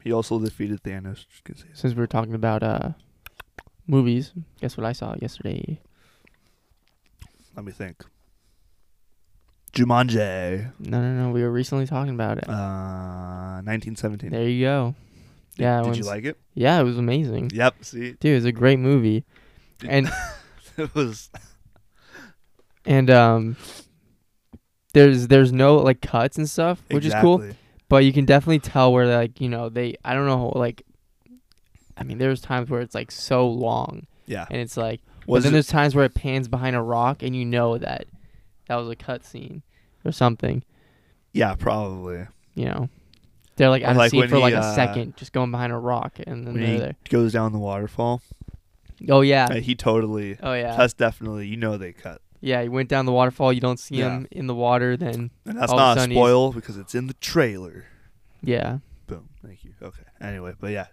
He 0.03 0.13
also 0.13 0.39
defeated 0.41 0.83
Thanos. 0.83 1.27
Just 1.29 1.45
gonna 1.45 1.59
say 1.59 1.67
that. 1.69 1.79
Since 1.79 1.95
we 1.95 2.03
are 2.03 2.07
talking 2.09 2.35
about 2.35 2.63
uh, 2.63 2.91
movies, 3.87 4.33
guess 4.61 4.77
what 4.77 4.85
I 4.87 4.93
saw 4.93 5.15
yesterday? 5.21 5.81
Let 7.55 7.65
me 7.65 7.73
think. 7.73 8.05
Jumanji, 9.73 10.71
No, 10.81 11.01
no, 11.01 11.13
no. 11.27 11.31
We 11.31 11.43
were 11.43 11.51
recently 11.51 11.87
talking 11.87 12.13
about 12.15 12.39
it. 12.39 12.49
uh, 12.49 13.63
1917. 13.65 14.31
There 14.31 14.49
you 14.49 14.65
go. 14.65 14.95
Yeah. 15.57 15.79
Did, 15.83 15.87
when 15.89 15.95
you 15.99 16.05
like 16.05 16.25
it? 16.25 16.39
Yeah, 16.55 16.81
it 16.81 16.85
was 16.85 16.99
amazing. 16.99 17.51
Yep. 17.55 17.75
See, 17.83 18.13
Dude, 18.13 18.37
it's 18.37 18.47
a 18.47 18.53
great 18.53 18.79
movie. 18.79 19.25
Did- 19.79 19.91
And 19.91 20.11
it 20.77 20.95
was. 20.95 21.31
and 22.85 23.11
um, 23.11 23.57
there's 24.93 25.29
there's 25.29 25.53
no 25.53 25.77
like 25.77 26.01
cuts 26.01 26.37
and 26.39 26.49
stuff, 26.49 26.83
which 26.91 27.05
is 27.05 27.15
cool. 27.21 27.45
But 27.89 28.05
you 28.05 28.13
can 28.13 28.25
definitely 28.25 28.59
tell 28.61 28.93
where 28.93 29.07
like 29.07 29.41
you 29.41 29.49
know 29.49 29.69
they 29.69 29.97
I 30.05 30.15
don't 30.15 30.27
know 30.27 30.49
like. 30.57 30.83
I 31.97 32.05
mean, 32.05 32.17
there's 32.19 32.41
times 32.41 32.71
where 32.71 32.81
it's 32.81 32.95
like 32.95 33.11
so 33.11 33.47
long, 33.47 34.07
Yeah. 34.27 34.47
and 34.51 34.59
it's 34.61 34.79
like. 34.79 35.01
but 35.21 35.29
Was 35.29 35.45
then 35.45 35.53
it, 35.53 35.55
there's 35.55 35.67
times 35.67 35.95
where 35.95 36.07
it 36.07 36.15
pans 36.15 36.49
behind 36.49 36.75
a 36.75 36.81
rock, 36.81 37.23
and 37.23 37.37
you 37.37 37.45
know 37.45 37.77
that 37.77 38.07
that 38.67 38.77
was 38.77 38.89
a 38.89 38.97
cut 38.97 39.25
scene 39.25 39.63
or 40.05 40.11
something. 40.11 40.65
yeah, 41.35 41.55
probably. 41.55 42.27
You 42.55 42.65
know, 42.65 42.89
they're 43.63 43.71
like 43.71 43.85
a 43.85 43.93
like 43.95 44.11
scene 44.11 44.21
when 44.21 44.29
for 44.29 44.37
he, 44.37 44.43
like 44.43 44.55
a 44.55 44.59
uh, 44.59 44.75
second, 44.75 45.17
just 45.17 45.33
going 45.33 45.51
behind 45.53 45.73
a 45.73 45.77
rock, 45.77 46.19
and 46.27 46.47
then 46.47 46.57
he 46.59 46.79
there. 46.79 46.97
goes 47.09 47.33
down 47.33 47.53
the 47.53 47.59
waterfall, 47.59 48.21
Oh 49.09 49.21
yeah, 49.21 49.47
uh, 49.51 49.55
he 49.55 49.75
totally. 49.75 50.37
oh 50.43 50.53
yeah, 50.53 50.77
That's 50.77 50.95
definitely 50.95 51.47
you 51.47 51.57
know 51.57 51.77
they 51.77 51.93
cut, 51.93 52.21
yeah. 52.41 52.63
He 52.63 52.69
went 52.69 52.89
down 52.89 53.07
the 53.07 53.13
waterfall. 53.13 53.53
You 53.53 53.61
don't 53.61 53.79
see 53.79 53.97
Yeah. 53.97 54.11
him 54.17 54.27
in 54.31 54.47
the 54.49 54.55
water. 54.55 54.97
Then 54.97 55.31
and 55.47 55.59
that's 55.59 55.73
of 55.73 55.79
not 55.79 55.97
a 55.97 56.01
sudden 56.01 56.11
he's- 56.13 56.21
spoil 56.21 56.53
because 56.53 56.77
it's 56.77 56.95
in 56.95 57.07
the 57.07 57.15
trailer. 57.15 57.87
yeah, 58.43 58.79
Boom. 59.07 59.29
Thank 59.45 59.65
you. 59.65 59.75
Okay. 59.83 60.03
Anyway, 60.21 60.55
but 60.61 60.71
yeah, 60.73 60.87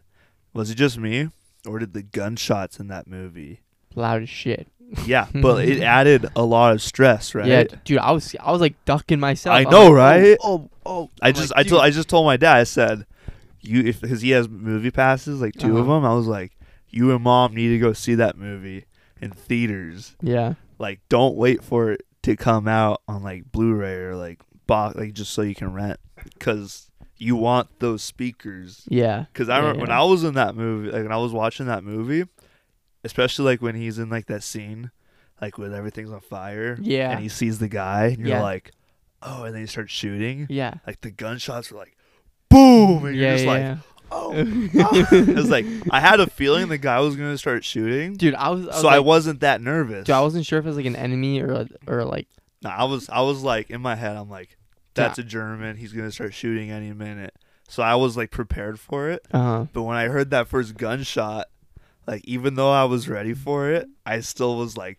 was 0.54 0.70
it 0.70 0.76
just 0.76 0.98
me, 0.98 1.30
or 1.68 1.80
did 1.80 1.94
the 1.94 2.04
gunshots 2.04 2.80
in 2.80 2.88
that 2.88 3.08
movie? 3.08 3.62
loud 3.96 4.22
as 4.22 4.30
shit. 4.30 4.68
Yeah, 5.06 5.28
but 5.34 5.66
it 5.66 5.82
added 5.82 6.28
a 6.36 6.44
lot 6.44 6.74
of 6.74 6.82
stress, 6.82 7.36
right? 7.36 7.48
Yeah, 7.48 7.64
dude, 7.86 8.00
I 8.00 8.12
was 8.12 8.36
I 8.40 8.52
was 8.52 8.62
like 8.62 8.76
ducking 8.86 9.20
myself. 9.20 9.56
I 9.56 9.64
know, 9.64 9.90
like, 9.90 9.90
oh, 9.90 9.94
right? 9.94 10.38
Oh, 10.42 10.70
oh. 10.86 11.10
I 11.22 11.30
I'm 11.30 11.34
just 11.36 11.52
like, 11.56 11.66
I 11.66 11.70
told. 11.70 11.82
I 11.84 11.90
just 11.92 12.10
told 12.10 12.26
my 12.26 12.38
dad 12.38 12.58
I 12.58 12.64
said 12.64 13.06
you 13.62 13.82
if 13.82 14.02
because 14.02 14.22
he 14.22 14.30
has 14.32 14.48
movie 14.48 14.90
passes 14.92 15.42
like 15.42 15.54
2 15.56 15.78
of 15.78 15.84
Uh-huh. 15.88 15.96
them 15.96 16.06
I 16.06 16.14
was 16.16 16.28
like 16.28 16.58
you 16.90 17.12
and 17.14 17.22
mom 17.24 17.54
need 17.54 17.70
to 17.70 17.78
go 17.78 17.92
see 17.94 18.16
that 18.16 18.38
movie 18.38 18.86
in 19.22 19.32
theaters 19.32 20.16
Yeah, 20.22 20.54
like 20.80 21.02
don't 21.10 21.36
wait 21.36 21.62
for 21.64 21.92
it 21.92 22.04
to 22.24 22.36
come 22.38 22.68
out 22.70 23.02
on 23.08 23.22
like 23.22 23.52
Blu-ray 23.52 23.96
or 23.96 24.16
like 24.16 24.40
box 24.66 24.96
like 24.96 25.14
just 25.14 25.34
so 25.34 25.42
you 25.42 25.56
can 25.56 25.74
rent 25.74 26.00
because 26.24 26.90
you 27.18 27.36
want 27.36 27.68
those 27.80 28.02
speakers 28.02 28.86
yeah. 28.88 29.26
because 29.34 29.50
I 29.50 29.58
Yeah, 29.58 29.62
remember 29.62 29.82
when. 29.82 29.92
I 29.92 30.04
was 30.04 30.24
in 30.24 30.36
that 30.36 30.56
movie 30.56 30.90
like 30.92 31.04
when 31.04 31.12
I 31.12 31.18
was 31.18 31.34
watching 31.34 31.66
that 31.66 31.84
movie 31.84 32.24
especially 33.04 33.46
like 33.46 33.62
when 33.62 33.76
he's 33.76 34.00
in 34.00 34.10
like 34.10 34.26
that 34.28 34.44
scene 34.44 34.92
like 35.42 35.58
when 35.58 35.74
everything's 35.74 36.12
on 36.12 36.20
fire 36.20 36.78
Yeah. 36.82 37.12
and 37.12 37.20
he 37.20 37.30
sees 37.30 37.60
the 37.60 37.68
guy 37.70 38.08
and 38.08 38.20
you're 38.20 38.28
Yeah. 38.38 38.42
like 38.44 38.72
oh 39.22 39.44
and 39.44 39.54
then 39.54 39.62
he 39.62 39.68
starts 39.68 39.92
shooting 39.92 40.48
Yeah. 40.50 40.76
like 40.88 41.02
the 41.02 41.12
gunshots 41.12 41.72
were 41.72 41.78
like 41.78 41.96
boom 42.50 43.06
and 43.06 43.16
you're 43.16 43.26
Yeah, 43.26 43.34
just 43.34 43.46
yeah, 43.46 43.52
like 43.70 43.78
oh 44.12 44.32
it 44.36 45.36
was 45.36 45.50
like 45.50 45.66
I 45.92 46.00
had 46.00 46.20
a 46.20 46.28
feeling 46.28 46.68
the 46.68 46.78
guy 46.78 47.00
was 47.00 47.16
gonna 47.16 47.38
start 47.38 47.64
shooting 47.64 48.14
dude, 48.16 48.36
I 48.36 48.50
was. 48.50 48.64
I 48.64 48.68
was 48.72 48.82
so 48.82 48.88
I 48.90 49.00
wasn't 49.00 49.42
that 49.42 49.62
nervous 49.62 50.06
Dude, 50.06 50.16
I 50.16 50.22
wasn't 50.22 50.46
sure 50.46 50.60
if 50.60 50.66
it 50.66 50.68
was 50.68 50.78
like 50.78 50.86
an 50.86 50.96
enemy 50.96 51.40
or 51.42 51.68
or 51.88 52.04
like 52.06 52.28
Nah, 52.62 52.72
I 52.76 52.84
was 52.86 53.08
I 53.10 53.22
was 53.22 53.42
like 53.44 53.70
in 53.70 53.82
my 53.82 53.96
head 53.96 54.18
I'm 54.18 54.30
like 54.30 54.58
that's 54.96 55.18
a 55.20 55.24
German 55.24 55.78
he's 55.78 55.94
gonna 55.94 56.12
start 56.12 56.34
shooting 56.34 56.72
any 56.72 56.92
minute 56.92 57.34
so 57.70 57.84
I 57.84 57.96
was 57.96 58.18
like 58.18 58.32
prepared 58.32 58.80
for 58.80 59.10
it 59.10 59.26
uh 59.32 59.38
huh. 59.40 59.66
but 59.72 59.84
when 59.84 59.96
I 59.96 60.08
heard 60.08 60.32
that 60.32 60.48
first 60.50 60.76
gunshot 60.76 61.48
like 62.10 62.22
even 62.26 62.56
though 62.56 62.72
I 62.72 62.84
was 62.86 63.08
ready 63.08 63.34
for 63.34 63.70
it 63.72 63.88
I 64.06 64.20
still 64.22 64.58
was 64.58 64.76
like 64.76 64.98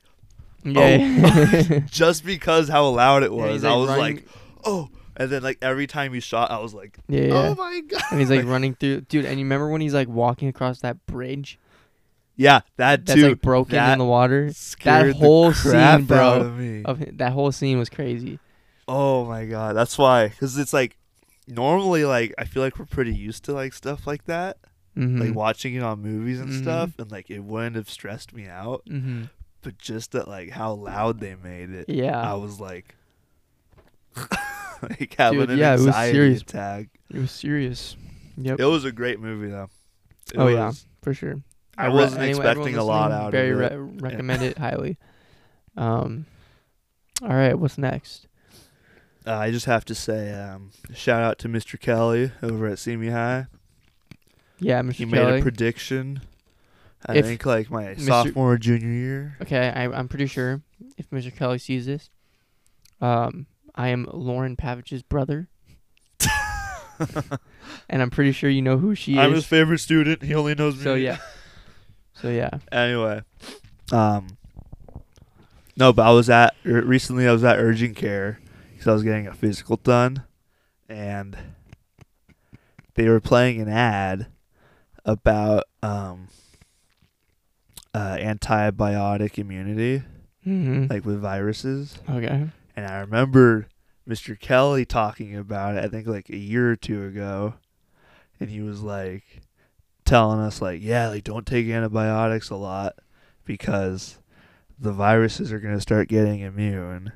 Yeah. 0.64 0.98
Oh, 1.34 1.78
just 1.90 2.24
because 2.24 2.68
how 2.68 2.86
loud 2.88 3.22
it 3.22 3.32
Yeah, 3.32 3.46
was 3.46 3.64
I 3.64 3.74
was 3.74 3.88
running- 3.88 4.16
like 4.16 4.26
oh 4.64 4.88
and 5.16 5.28
then 5.30 5.42
like 5.42 5.58
every 5.60 5.86
time 5.86 6.14
he 6.14 6.20
shot 6.20 6.50
I 6.50 6.58
was 6.60 6.72
like 6.72 6.96
yeah, 7.08 7.22
yeah. 7.22 7.34
oh 7.48 7.54
my 7.56 7.80
god 7.86 8.02
and 8.10 8.20
he's 8.20 8.30
like 8.30 8.44
running 8.54 8.74
through, 8.74 9.02
dude. 9.02 9.24
And 9.26 9.38
you 9.38 9.44
remember 9.44 9.68
when 9.68 9.80
he's 9.80 9.92
like 9.94 10.08
walking 10.08 10.48
across 10.48 10.80
that 10.80 11.04
bridge 11.06 11.58
yeah 12.36 12.60
that 12.76 13.04
that's 13.04 13.20
too 13.20 13.28
like 13.30 13.42
broken 13.42 13.74
that 13.74 13.92
in 13.94 13.98
the 13.98 14.04
water? 14.06 14.50
the 14.50 15.14
whole 15.18 15.52
scene, 15.52 16.04
bro, 16.06 16.40
of 16.40 16.56
me. 16.58 16.82
Of 16.84 17.18
that 17.18 17.32
whole 17.32 17.52
scene 17.52 17.78
was 17.78 17.90
crazy. 17.90 18.38
Oh 18.88 19.26
my 19.26 19.44
god, 19.44 19.76
that's 19.76 19.98
why. 19.98 20.28
Because 20.28 20.56
it's 20.56 20.72
like 20.72 20.96
normally, 21.46 22.04
like 22.06 22.32
I 22.38 22.44
feel 22.44 22.62
like 22.62 22.78
we're 22.78 22.86
pretty 22.86 23.14
used 23.14 23.44
to 23.44 23.52
like 23.52 23.74
stuff 23.74 24.06
like 24.06 24.24
that, 24.24 24.56
Mm-hmm. 24.96 25.20
like 25.20 25.34
watching 25.34 25.74
it 25.74 25.82
on 25.82 26.00
movies 26.02 26.40
and 26.40 26.50
Mhm. 26.50 26.62
stuff, 26.62 26.90
and 26.98 27.10
like 27.12 27.30
it 27.30 27.40
wouldn't 27.44 27.76
have 27.76 27.88
stressed 27.88 28.32
me 28.34 28.46
out. 28.48 28.82
mm-hmm. 28.88 29.24
But 29.62 29.78
just 29.78 30.12
that, 30.12 30.26
like 30.26 30.50
how 30.50 30.72
loud 30.72 31.20
they 31.20 31.34
made 31.36 31.70
it, 31.70 31.88
Yeah. 31.88 32.18
I 32.20 32.34
was 32.34 32.58
like, 32.60 32.94
like 34.82 35.14
having 35.18 35.40
Dude, 35.40 35.50
an 35.50 35.58
yeah, 35.58 35.74
it 35.74 35.80
was 35.80 35.94
serious. 35.94 36.42
attack. 36.42 36.88
It 37.12 37.18
was 37.18 37.30
serious. 37.30 37.96
Yep. 38.36 38.58
It 38.60 38.64
was 38.64 38.84
a 38.84 38.92
great 38.92 39.20
movie 39.20 39.48
though. 39.48 39.68
It 40.32 40.38
Oh, 40.38 40.48
yeah. 40.48 40.72
for 41.02 41.12
sure. 41.14 41.36
I 41.76 41.86
re- 41.86 41.92
wasn't 41.92 42.22
anyone- 42.22 42.46
expecting 42.46 42.76
a 42.76 42.84
lot 42.84 43.12
out 43.12 43.32
very 43.32 43.50
of 43.52 43.60
it. 43.60 43.74
Re- 43.76 43.98
recommend 44.10 44.42
it 44.42 44.58
highly. 44.58 44.98
Um. 45.76 46.26
All 47.22 47.28
right, 47.28 47.58
what's 47.58 47.76
next? 47.78 48.26
Uh, 49.26 49.34
I 49.34 49.50
just 49.50 49.66
have 49.66 49.84
to 49.86 49.94
say, 49.94 50.32
um, 50.32 50.70
shout 50.94 51.22
out 51.22 51.38
to 51.40 51.48
Mr. 51.48 51.78
Kelly 51.78 52.32
over 52.42 52.66
at 52.66 52.78
Simi 52.78 53.10
High. 53.10 53.46
Yeah, 54.60 54.82
Mr. 54.82 54.92
He 54.94 55.06
Kelly. 55.06 55.32
made 55.32 55.38
a 55.40 55.42
prediction. 55.42 56.20
I 57.06 57.16
If 57.16 57.24
think 57.24 57.46
like 57.46 57.70
my 57.70 57.94
Mr. 57.94 58.06
sophomore 58.06 58.52
or 58.52 58.58
junior 58.58 58.88
year. 58.90 59.36
okay, 59.42 59.70
I, 59.74 59.84
I'm 59.86 60.06
pretty 60.08 60.26
sure 60.26 60.60
if 60.98 61.08
Mr. 61.10 61.34
Kelly 61.34 61.58
sees 61.58 61.86
this, 61.86 62.10
um, 63.00 63.46
I 63.74 63.88
am 63.88 64.06
Lauren 64.12 64.54
Pavich's 64.56 65.02
brother, 65.02 65.48
and 67.88 68.02
I'm 68.02 68.10
pretty 68.10 68.32
sure 68.32 68.50
you 68.50 68.60
know 68.62 68.76
who 68.76 68.94
she 68.94 69.12
is. 69.14 69.18
I'm 69.18 69.30
is. 69.30 69.36
his 69.38 69.46
favorite 69.46 69.78
student. 69.78 70.22
He 70.22 70.34
only 70.34 70.54
knows 70.54 70.76
me. 70.76 70.82
so 70.82 70.94
yeah. 70.94 71.18
So 72.12 72.28
yeah. 72.28 72.50
Anyway, 72.70 73.22
um, 73.92 74.36
no, 75.76 75.92
but 75.94 76.06
I 76.06 76.10
was 76.10 76.28
at 76.28 76.54
er, 76.66 76.82
recently. 76.82 77.26
I 77.26 77.32
was 77.32 77.44
at 77.44 77.58
urgent 77.58 77.96
care 77.96 78.40
because 78.72 78.88
I 78.88 78.92
was 78.92 79.02
getting 79.02 79.26
a 79.26 79.32
physical 79.32 79.76
done, 79.76 80.24
and 80.86 81.34
they 82.94 83.08
were 83.08 83.20
playing 83.20 83.58
an 83.62 83.68
ad 83.70 84.26
about 85.04 85.64
um 85.82 86.28
uh, 87.94 88.16
antibiotic 88.16 89.38
immunity, 89.38 90.02
Mm-hmm. 90.46 90.86
like 90.88 91.04
with 91.04 91.20
viruses. 91.20 91.98
okay. 92.08 92.48
And 92.76 92.86
I 92.86 93.00
remember 93.00 93.66
Mr. 94.08 94.38
Kelly 94.40 94.86
talking 94.86 95.36
about 95.36 95.76
it, 95.76 95.84
I 95.84 95.88
think 95.88 96.06
like 96.06 96.30
a 96.30 96.36
year 96.36 96.70
or 96.70 96.76
two 96.76 97.04
ago. 97.04 97.54
And 98.38 98.48
he 98.48 98.62
was 98.62 98.80
like 98.80 99.42
telling 100.06 100.40
us 100.40 100.62
like, 100.62 100.80
yeah, 100.82 101.08
like 101.08 101.24
don't 101.24 101.46
take 101.46 101.66
antibiotics 101.68 102.48
a 102.48 102.56
lot 102.56 102.94
because 103.44 104.16
the 104.78 104.92
viruses 104.92 105.52
are 105.52 105.60
going 105.60 105.74
to 105.74 105.80
start 105.80 106.08
getting 106.08 106.40
immune. 106.40 107.12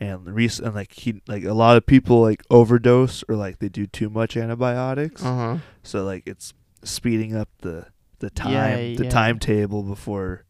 And 0.00 0.26
the 0.26 0.60
and 0.64 0.74
like 0.74 0.92
he 0.92 1.22
like 1.28 1.44
a 1.44 1.54
lot 1.54 1.76
of 1.76 1.86
people 1.86 2.20
like 2.20 2.42
overdose 2.50 3.22
or 3.28 3.36
like 3.36 3.60
they 3.60 3.68
do 3.68 3.86
too 3.86 4.10
much 4.10 4.36
antibiotics. 4.36 5.22
Uh 5.24 5.36
huh. 5.36 5.58
So 5.84 6.04
like 6.04 6.24
it's 6.26 6.52
speeding 6.84 7.34
up 7.34 7.48
the 7.62 7.86
the 8.20 8.30
time 8.30 8.52
Yeah, 8.52 8.96
the 8.96 9.04
yeah. 9.04 9.10
timetable 9.10 9.82
before 9.82 10.44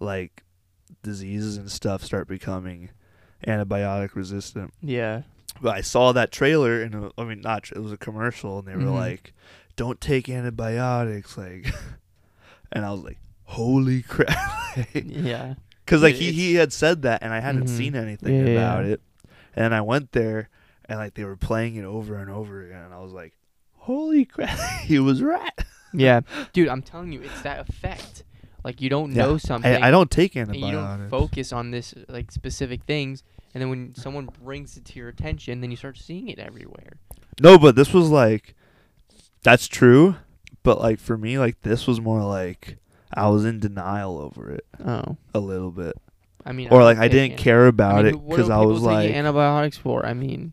like 0.00 0.44
diseases 1.02 1.56
and 1.56 1.70
stuff 1.70 2.02
start 2.04 2.28
becoming 2.28 2.90
antibiotic 3.46 4.14
resistant. 4.14 4.72
Yeah. 4.82 5.22
But 5.60 5.76
I 5.76 5.80
saw 5.80 6.12
that 6.12 6.30
trailer 6.32 6.82
and 6.82 6.94
it- 7.06 7.12
I 7.18 7.24
mean 7.24 7.40
not 7.40 7.70
it 7.72 7.78
was 7.80 7.92
a 7.92 7.96
commercial 7.96 8.58
and 8.58 8.68
they 8.68 8.76
were 8.76 8.82
Mhm. 8.90 8.94
like 8.94 9.32
don't 9.76 10.00
take 10.00 10.28
antibiotics 10.28 11.36
like 11.38 11.72
and 12.72 12.84
I 12.84 12.90
was 12.92 13.00
like 13.02 13.18
holy 13.44 14.02
crap 14.08 14.36
Yeah. 14.94 15.54
cuz 15.86 16.02
like 16.02 16.16
he, 16.16 16.32
he 16.32 16.54
had 16.56 16.72
said 16.72 17.02
that 17.02 17.22
and 17.22 17.32
I 17.32 17.40
hadn't 17.40 17.64
Mhm. 17.64 17.68
seen 17.76 17.94
anything 17.96 18.34
Yeah, 18.46 18.52
about 18.52 18.84
it. 18.84 19.00
And 19.56 19.74
I 19.74 19.80
went 19.80 20.12
there 20.12 20.48
and 20.84 20.98
like 20.98 21.14
they 21.14 21.24
were 21.24 21.36
playing 21.36 21.76
it 21.76 21.84
over 21.84 22.16
and 22.16 22.30
over 22.30 22.64
again 22.64 22.82
and 22.84 22.94
I 22.94 22.98
was 23.00 23.12
like 23.12 23.34
holy 23.88 24.26
crap 24.26 24.58
he 24.84 24.98
was 24.98 25.22
right. 25.22 25.50
Yeah. 25.94 26.20
Dude, 26.52 26.68
I'm 26.68 26.82
telling 26.82 27.10
you, 27.10 27.22
it's 27.22 27.40
that 27.40 27.66
effect. 27.66 28.22
Like 28.62 28.82
you 28.82 28.90
don't 28.90 29.12
Yeah. 29.12 29.22
know 29.24 29.38
something. 29.38 29.82
I, 29.82 29.88
I 29.88 29.90
don't 29.90 30.10
take 30.10 30.36
and 30.36 30.54
you 30.54 30.70
don't 30.72 31.08
focus 31.08 31.52
on 31.54 31.70
this 31.70 31.94
like 32.06 32.30
specific 32.30 32.82
things, 32.84 33.22
and 33.54 33.62
then 33.62 33.70
when 33.70 33.94
someone 33.94 34.28
brings 34.44 34.76
it 34.76 34.84
to 34.84 34.98
your 34.98 35.08
attention, 35.08 35.62
then 35.62 35.70
you 35.70 35.76
start 35.78 35.96
seeing 35.96 36.28
it 36.28 36.38
everywhere. 36.38 36.98
No, 37.40 37.58
but 37.58 37.76
this 37.76 37.94
was 37.94 38.10
like 38.10 38.54
that's 39.42 39.66
true, 39.68 40.16
but 40.62 40.78
like 40.80 41.00
for 41.00 41.16
me 41.16 41.38
like 41.38 41.62
this 41.62 41.86
was 41.86 41.98
more 41.98 42.22
like 42.22 42.76
I 43.14 43.28
was 43.30 43.46
in 43.46 43.58
denial 43.58 44.18
over 44.18 44.50
it 44.50 44.66
Oh, 44.84 45.16
a 45.32 45.40
little 45.40 45.70
bit. 45.70 45.94
I 46.44 46.52
mean, 46.52 46.68
Or 46.70 46.82
I 46.82 46.84
like 46.84 46.98
I 46.98 47.08
didn't 47.08 47.38
care 47.38 47.66
about 47.68 48.00
I 48.00 48.02
mean, 48.02 48.14
it 48.16 48.36
cuz 48.36 48.50
I 48.50 48.60
was 48.60 48.82
like 48.82 49.10
antibiotics 49.10 49.78
for. 49.78 50.04
I 50.04 50.12
mean, 50.12 50.52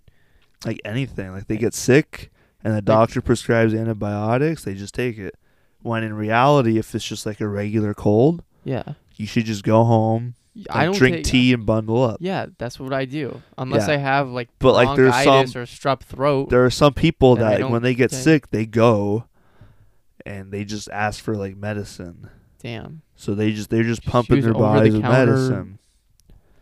like 0.66 0.80
anything. 0.86 1.34
Like 1.34 1.48
they 1.48 1.58
get 1.58 1.74
sick 1.74 2.32
and 2.66 2.76
the 2.76 2.82
doctor 2.82 3.22
prescribes 3.22 3.74
antibiotics, 3.74 4.64
they 4.66 4.74
just 4.74 4.94
take 4.94 5.18
it. 5.18 5.36
When 5.82 6.04
in 6.04 6.14
reality 6.16 6.78
if 6.78 6.94
it's 6.96 7.06
just 7.06 7.26
like 7.26 7.40
a 7.40 7.48
regular 7.48 7.94
cold, 7.94 8.44
yeah, 8.64 8.94
you 9.16 9.26
should 9.28 9.46
just 9.46 9.64
go 9.64 9.84
home, 9.84 10.34
I 10.70 10.86
don't 10.86 10.96
drink 10.98 11.18
take, 11.18 11.26
tea 11.26 11.54
and 11.54 11.66
bundle 11.66 12.04
up. 12.04 12.18
Yeah, 12.22 12.48
that's 12.58 12.80
what 12.80 12.92
I 12.92 13.06
do. 13.06 13.42
Unless 13.58 13.88
Yeah. 13.88 13.94
I 13.94 13.98
have 13.98 14.30
like 14.30 14.50
But, 14.60 14.74
like, 14.74 14.96
there's 14.96 15.12
bronchitis 15.12 15.52
some- 15.54 15.62
or 15.62 15.66
strep 15.66 16.02
throat. 16.02 16.50
There 16.50 16.66
are 16.66 16.70
some 16.72 16.94
people 16.94 17.36
that 17.36 17.60
don't 17.60 17.72
when 17.72 17.84
they 17.84 17.94
get 17.94 18.10
take- 18.12 18.20
sick, 18.20 18.50
they 18.50 18.66
go 18.66 19.26
and 20.26 20.52
they 20.52 20.66
just 20.66 20.90
ask 20.90 21.24
for 21.24 21.36
like 21.38 21.56
medicine. 21.56 22.30
Damn, 22.64 23.02
So 23.16 23.36
they 23.36 23.52
just 23.52 23.70
they're 23.70 23.84
just 23.84 24.04
pumping 24.06 24.38
Choose 24.38 24.46
their 24.46 24.54
bodies 24.56 24.94
with 24.94 25.04
medicine. 25.04 25.78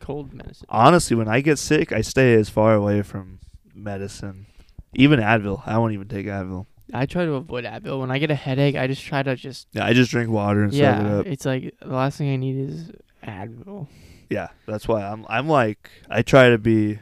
cold 0.01 0.33
medicine. 0.33 0.65
Honestly, 0.67 1.15
when 1.15 1.29
I 1.29 1.39
get 1.39 1.57
sick, 1.57 1.93
I 1.93 2.01
stay 2.01 2.33
as 2.33 2.49
far 2.49 2.73
away 2.73 3.03
from 3.03 3.39
medicine. 3.73 4.47
Even 4.95 5.19
Advil, 5.19 5.61
I 5.65 5.77
won't 5.77 5.93
even 5.93 6.07
take 6.07 6.25
Advil. 6.27 6.65
I 6.93 7.05
try 7.05 7.25
to 7.25 7.33
avoid 7.33 7.63
Advil. 7.65 7.99
When 7.99 8.11
I 8.11 8.19
get 8.19 8.29
a 8.29 8.35
headache, 8.35 8.75
I 8.75 8.87
just 8.87 9.03
try 9.03 9.23
to 9.23 9.35
just 9.35 9.67
Yeah, 9.71 9.85
I 9.85 9.93
just 9.93 10.11
drink 10.11 10.29
water 10.29 10.63
and 10.63 10.71
suck 10.73 10.79
it 10.79 10.83
yeah. 10.83 11.15
up. 11.17 11.25
It's 11.25 11.45
like 11.45 11.73
the 11.79 11.87
last 11.87 12.17
thing 12.17 12.31
I 12.31 12.35
need 12.35 12.69
is 12.69 12.91
Advil. 13.23 13.87
Yeah, 14.29 14.49
that's 14.67 14.87
why 14.87 15.03
I'm 15.03 15.25
I'm 15.29 15.47
like 15.47 15.89
I 16.09 16.21
try 16.21 16.49
to 16.49 16.57
be 16.57 16.99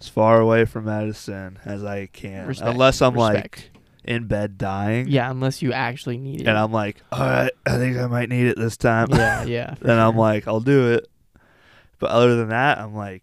as 0.00 0.08
far 0.08 0.40
away 0.40 0.64
from 0.64 0.86
medicine 0.86 1.58
as 1.64 1.84
I 1.84 2.06
can, 2.06 2.46
Respect, 2.48 2.70
unless 2.70 3.02
I'm 3.02 3.14
like 3.14 3.70
in 4.04 4.26
bed 4.26 4.58
dying. 4.58 5.06
Yeah, 5.08 5.30
unless 5.30 5.62
you 5.62 5.72
actually 5.72 6.18
need 6.18 6.40
it. 6.40 6.48
and 6.48 6.58
I'm 6.58 6.72
like, 6.72 7.02
all 7.12 7.20
right, 7.20 7.52
I 7.66 7.76
think 7.76 7.96
I 7.96 8.06
might 8.08 8.28
need 8.28 8.46
it 8.46 8.56
this 8.58 8.76
time. 8.76 9.08
yeah, 9.10 9.44
yeah. 9.44 9.74
then 9.80 9.98
I'm 9.98 10.16
like, 10.16 10.48
I'll 10.48 10.60
do 10.60 10.92
it. 10.94 11.08
But 12.00 12.10
other 12.10 12.34
than 12.34 12.48
that, 12.48 12.78
I'm 12.78 12.96
like, 12.96 13.22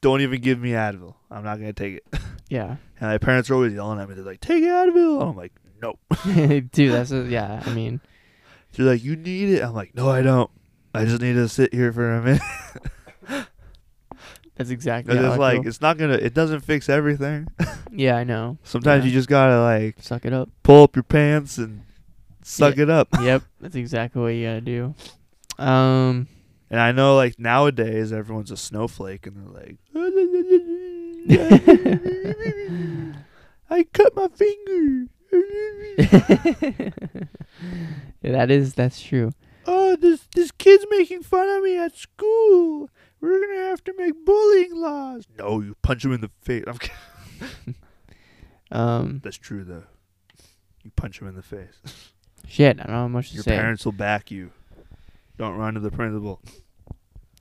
don't 0.00 0.20
even 0.20 0.40
give 0.40 0.58
me 0.60 0.70
Advil. 0.70 1.14
I'm 1.30 1.44
not 1.44 1.58
gonna 1.58 1.72
take 1.72 1.94
it. 1.96 2.04
yeah, 2.48 2.76
And 3.00 3.10
my 3.10 3.18
parents 3.18 3.50
are 3.50 3.54
always 3.54 3.72
yelling 3.72 4.00
at 4.00 4.08
me. 4.08 4.14
They're 4.14 4.24
like, 4.24 4.40
take 4.40 4.62
Advil. 4.64 5.20
And 5.20 5.30
I'm 5.30 5.36
like, 5.36 5.52
nope. 5.82 5.98
dude. 6.72 6.92
That's 6.92 7.10
a, 7.10 7.22
yeah. 7.28 7.62
I 7.64 7.70
mean, 7.72 8.00
They're 8.72 8.86
like, 8.86 9.02
you 9.02 9.16
need 9.16 9.50
it. 9.50 9.62
I'm 9.62 9.74
like, 9.74 9.94
no, 9.94 10.08
I 10.10 10.22
don't. 10.22 10.50
I 10.94 11.04
just 11.04 11.20
need 11.20 11.34
to 11.34 11.48
sit 11.48 11.74
here 11.74 11.92
for 11.92 12.10
a 12.14 12.22
minute. 12.22 12.42
that's 14.56 14.70
exactly. 14.70 15.16
It's 15.16 15.36
like 15.38 15.60
feel. 15.62 15.68
it's 15.68 15.80
not 15.80 15.98
gonna. 15.98 16.14
It 16.14 16.32
doesn't 16.34 16.60
fix 16.60 16.88
everything. 16.88 17.48
yeah, 17.92 18.16
I 18.16 18.24
know. 18.24 18.58
Sometimes 18.64 19.04
Yeah. 19.04 19.08
you 19.08 19.14
just 19.14 19.28
gotta 19.28 19.60
like 19.60 19.96
Suck 20.00 20.24
it 20.24 20.32
up. 20.32 20.48
pull 20.62 20.84
up 20.84 20.96
your 20.96 21.02
pants 21.02 21.58
and 21.58 21.82
suck 22.42 22.78
it 22.78 22.88
up. 22.88 23.08
yep, 23.20 23.42
that's 23.60 23.74
exactly 23.76 24.22
what 24.22 24.28
you 24.28 24.46
gotta 24.46 24.60
do. 24.62 24.94
Um, 25.58 26.28
And 26.70 26.80
I 26.80 26.92
know 26.92 27.14
like 27.16 27.38
nowadays 27.38 28.12
everyone's 28.12 28.50
a 28.50 28.56
snowflake 28.56 29.26
and 29.26 29.36
they're 29.36 29.62
like, 29.62 29.76
I 33.70 33.84
cut 33.92 34.14
my 34.16 34.28
finger. 34.28 35.06
yeah, 35.98 36.90
that 38.22 38.50
is 38.50 38.74
that's 38.74 39.00
true. 39.02 39.32
oh, 39.66 39.96
this 39.96 40.26
this 40.34 40.50
kid's 40.52 40.86
making 40.90 41.22
fun 41.22 41.48
of 41.48 41.62
me 41.62 41.76
at 41.78 41.96
school. 41.96 42.88
We're 43.20 43.40
gonna 43.40 43.68
have 43.68 43.82
to 43.84 43.94
make 43.96 44.24
bullying 44.24 44.74
laws. 44.74 45.26
No, 45.38 45.60
you 45.60 45.74
punch 45.82 46.04
him 46.04 46.12
in 46.12 46.20
the 46.20 46.30
face. 46.42 46.64
I'm 46.66 46.78
kidding. 46.78 47.74
Um, 48.72 49.20
That's 49.22 49.36
true 49.36 49.62
though. 49.62 49.84
You 50.82 50.90
punch 50.96 51.20
him 51.20 51.28
in 51.28 51.36
the 51.36 51.42
face. 51.42 51.80
shit, 52.48 52.80
I 52.80 52.82
don't 52.82 52.92
know 52.96 53.08
much 53.08 53.28
to 53.28 53.36
Your 53.36 53.44
say. 53.44 53.52
Your 53.52 53.60
parents 53.60 53.84
will 53.84 53.92
back 53.92 54.32
you. 54.32 54.50
Don't 55.38 55.56
run 55.56 55.74
to 55.74 55.80
the 55.80 55.90
principal. 55.90 56.40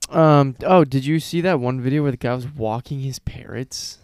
Um, 0.10 0.56
oh, 0.64 0.84
did 0.84 1.06
you 1.06 1.20
see 1.20 1.42
that 1.42 1.60
one 1.60 1.82
video 1.82 2.04
where 2.04 2.12
the 2.12 2.18
guy 2.18 2.34
was 2.34 2.48
walking 2.48 3.00
his 3.00 3.20
parrots? 3.20 4.00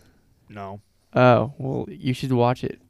No. 0.50 0.82
Oh, 1.14 1.54
well, 1.58 1.86
you 1.90 2.14
should 2.14 2.32
watch 2.32 2.64
it. 2.64 2.82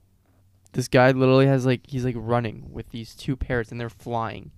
This 0.74 0.88
guy 0.88 1.12
literally 1.12 1.48
has 1.48 1.66
like 1.66 1.82
he's 1.88 2.06
like 2.06 2.16
running 2.18 2.72
with 2.72 2.90
these 2.92 3.14
two 3.14 3.36
parrots 3.36 3.72
and 3.72 3.80
they're 3.80 3.90
flying, 3.90 4.52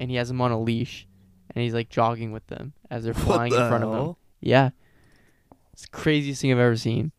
and 0.00 0.10
he 0.10 0.16
has 0.16 0.28
them 0.28 0.40
on 0.40 0.50
a 0.50 0.60
leash, 0.60 1.06
and 1.54 1.62
he's 1.62 1.74
like 1.74 1.90
jogging 1.90 2.32
with 2.32 2.46
them 2.46 2.72
as 2.90 3.04
they're 3.04 3.12
flying 3.28 3.52
in 3.52 3.68
front 3.68 3.84
of 3.84 3.92
him. 3.92 4.16
Yeah, 4.40 4.70
it's 5.72 5.82
the 5.82 5.88
craziest 5.88 6.40
thing 6.40 6.52
I've 6.52 6.58
ever 6.58 6.76
seen. 6.76 7.12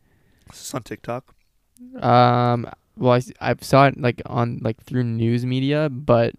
Is 0.52 0.58
this 0.58 0.74
on 0.74 0.82
TikTok? 0.82 1.34
Um, 2.00 2.68
well, 2.96 3.12
I, 3.12 3.50
I 3.50 3.54
saw 3.60 3.86
it 3.86 4.00
like 4.00 4.20
on 4.26 4.58
like 4.62 4.82
through 4.82 5.04
news 5.04 5.46
media, 5.46 5.88
but 5.88 6.34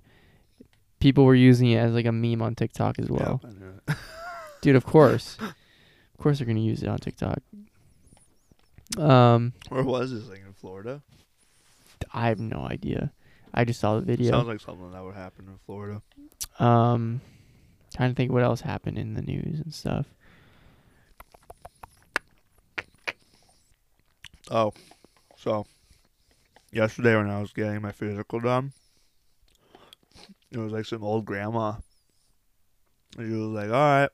people 1.02 1.26
were 1.26 1.36
using 1.36 1.72
it 1.72 1.78
as 1.78 1.94
like 1.94 2.06
a 2.06 2.12
meme 2.12 2.42
on 2.42 2.56
TikTok 2.56 3.00
as 3.00 3.10
well. 3.10 3.42
Yeah, 3.44 3.50
I 3.50 3.54
knew 3.54 3.74
it. 3.88 3.98
Dude, 4.62 4.76
of 4.78 4.86
course, 4.86 5.38
of 5.42 6.18
course 6.18 6.38
they're 6.38 6.48
gonna 6.48 6.60
use 6.62 6.82
it 6.84 6.88
on 6.88 7.00
TikTok. 7.00 7.40
Um, 8.98 9.54
Where 9.70 9.84
was 9.84 10.12
this 10.12 10.26
thing 10.28 10.44
in 10.46 10.54
Florida? 10.54 11.02
I 12.14 12.28
have 12.28 12.40
no 12.40 12.60
idea. 12.60 13.12
I 13.54 13.66
just 13.66 13.80
saw 13.80 13.96
the 13.96 14.02
video. 14.06 14.32
Sounds 14.32 14.48
like 14.48 14.62
something 14.62 14.92
that 14.92 15.04
would 15.04 15.16
happen 15.16 15.46
in 15.48 15.58
Florida. 15.66 16.02
Um, 16.60 17.22
trying 17.96 18.12
to 18.12 18.16
think 18.16 18.32
what 18.32 18.44
else 18.44 18.62
happened 18.62 18.98
in 18.98 19.14
the 19.14 19.22
news 19.22 19.60
and 19.60 19.74
stuff. 19.74 20.06
Oh, 24.50 24.74
so 25.38 25.66
yesterday 26.72 27.16
when 27.16 27.30
I 27.30 27.40
was 27.40 27.54
getting 27.54 27.82
my 27.82 27.92
physical 27.92 28.40
done, 28.40 28.74
it 30.52 30.58
was 30.58 30.72
like 30.72 30.86
some 30.86 31.04
old 31.04 31.26
grandma. 31.26 31.74
And 33.18 33.28
she 33.28 33.34
was 33.34 33.50
like, 33.50 33.68
"All 33.68 33.72
right, 33.74 34.10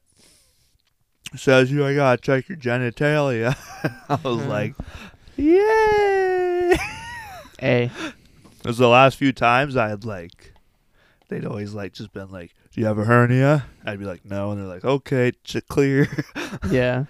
says 1.35 1.71
you, 1.71 1.85
I 1.85 1.93
gotta 1.95 2.21
check 2.21 2.49
your 2.49 2.57
genitalia." 2.57 3.55
I 4.09 4.15
was 4.23 4.41
Mhm. 4.41 4.47
like, 4.49 4.75
"Yay!" 5.35 6.77
Hey, 7.59 7.91
It 8.59 8.65
was 8.67 8.77
the 8.79 8.87
last 8.89 9.17
few 9.17 9.31
times 9.31 9.77
I 9.77 9.87
had 9.89 10.03
like, 10.03 10.53
they'd 11.29 11.45
always 11.45 11.73
like 11.73 11.93
just 11.93 12.11
been 12.11 12.29
like, 12.31 12.53
"Do 12.73 12.81
you 12.81 12.87
have 12.87 12.97
a 12.97 13.05
hernia?" 13.05 13.65
I'd 13.85 13.99
be 13.99 14.05
like, 14.05 14.25
"No," 14.25 14.51
and 14.51 14.59
they're 14.59 14.67
like, 14.67 14.83
"Okay, 14.85 15.31
ch- 15.43 15.65
clear." 15.69 16.07
yeah. 16.69 17.05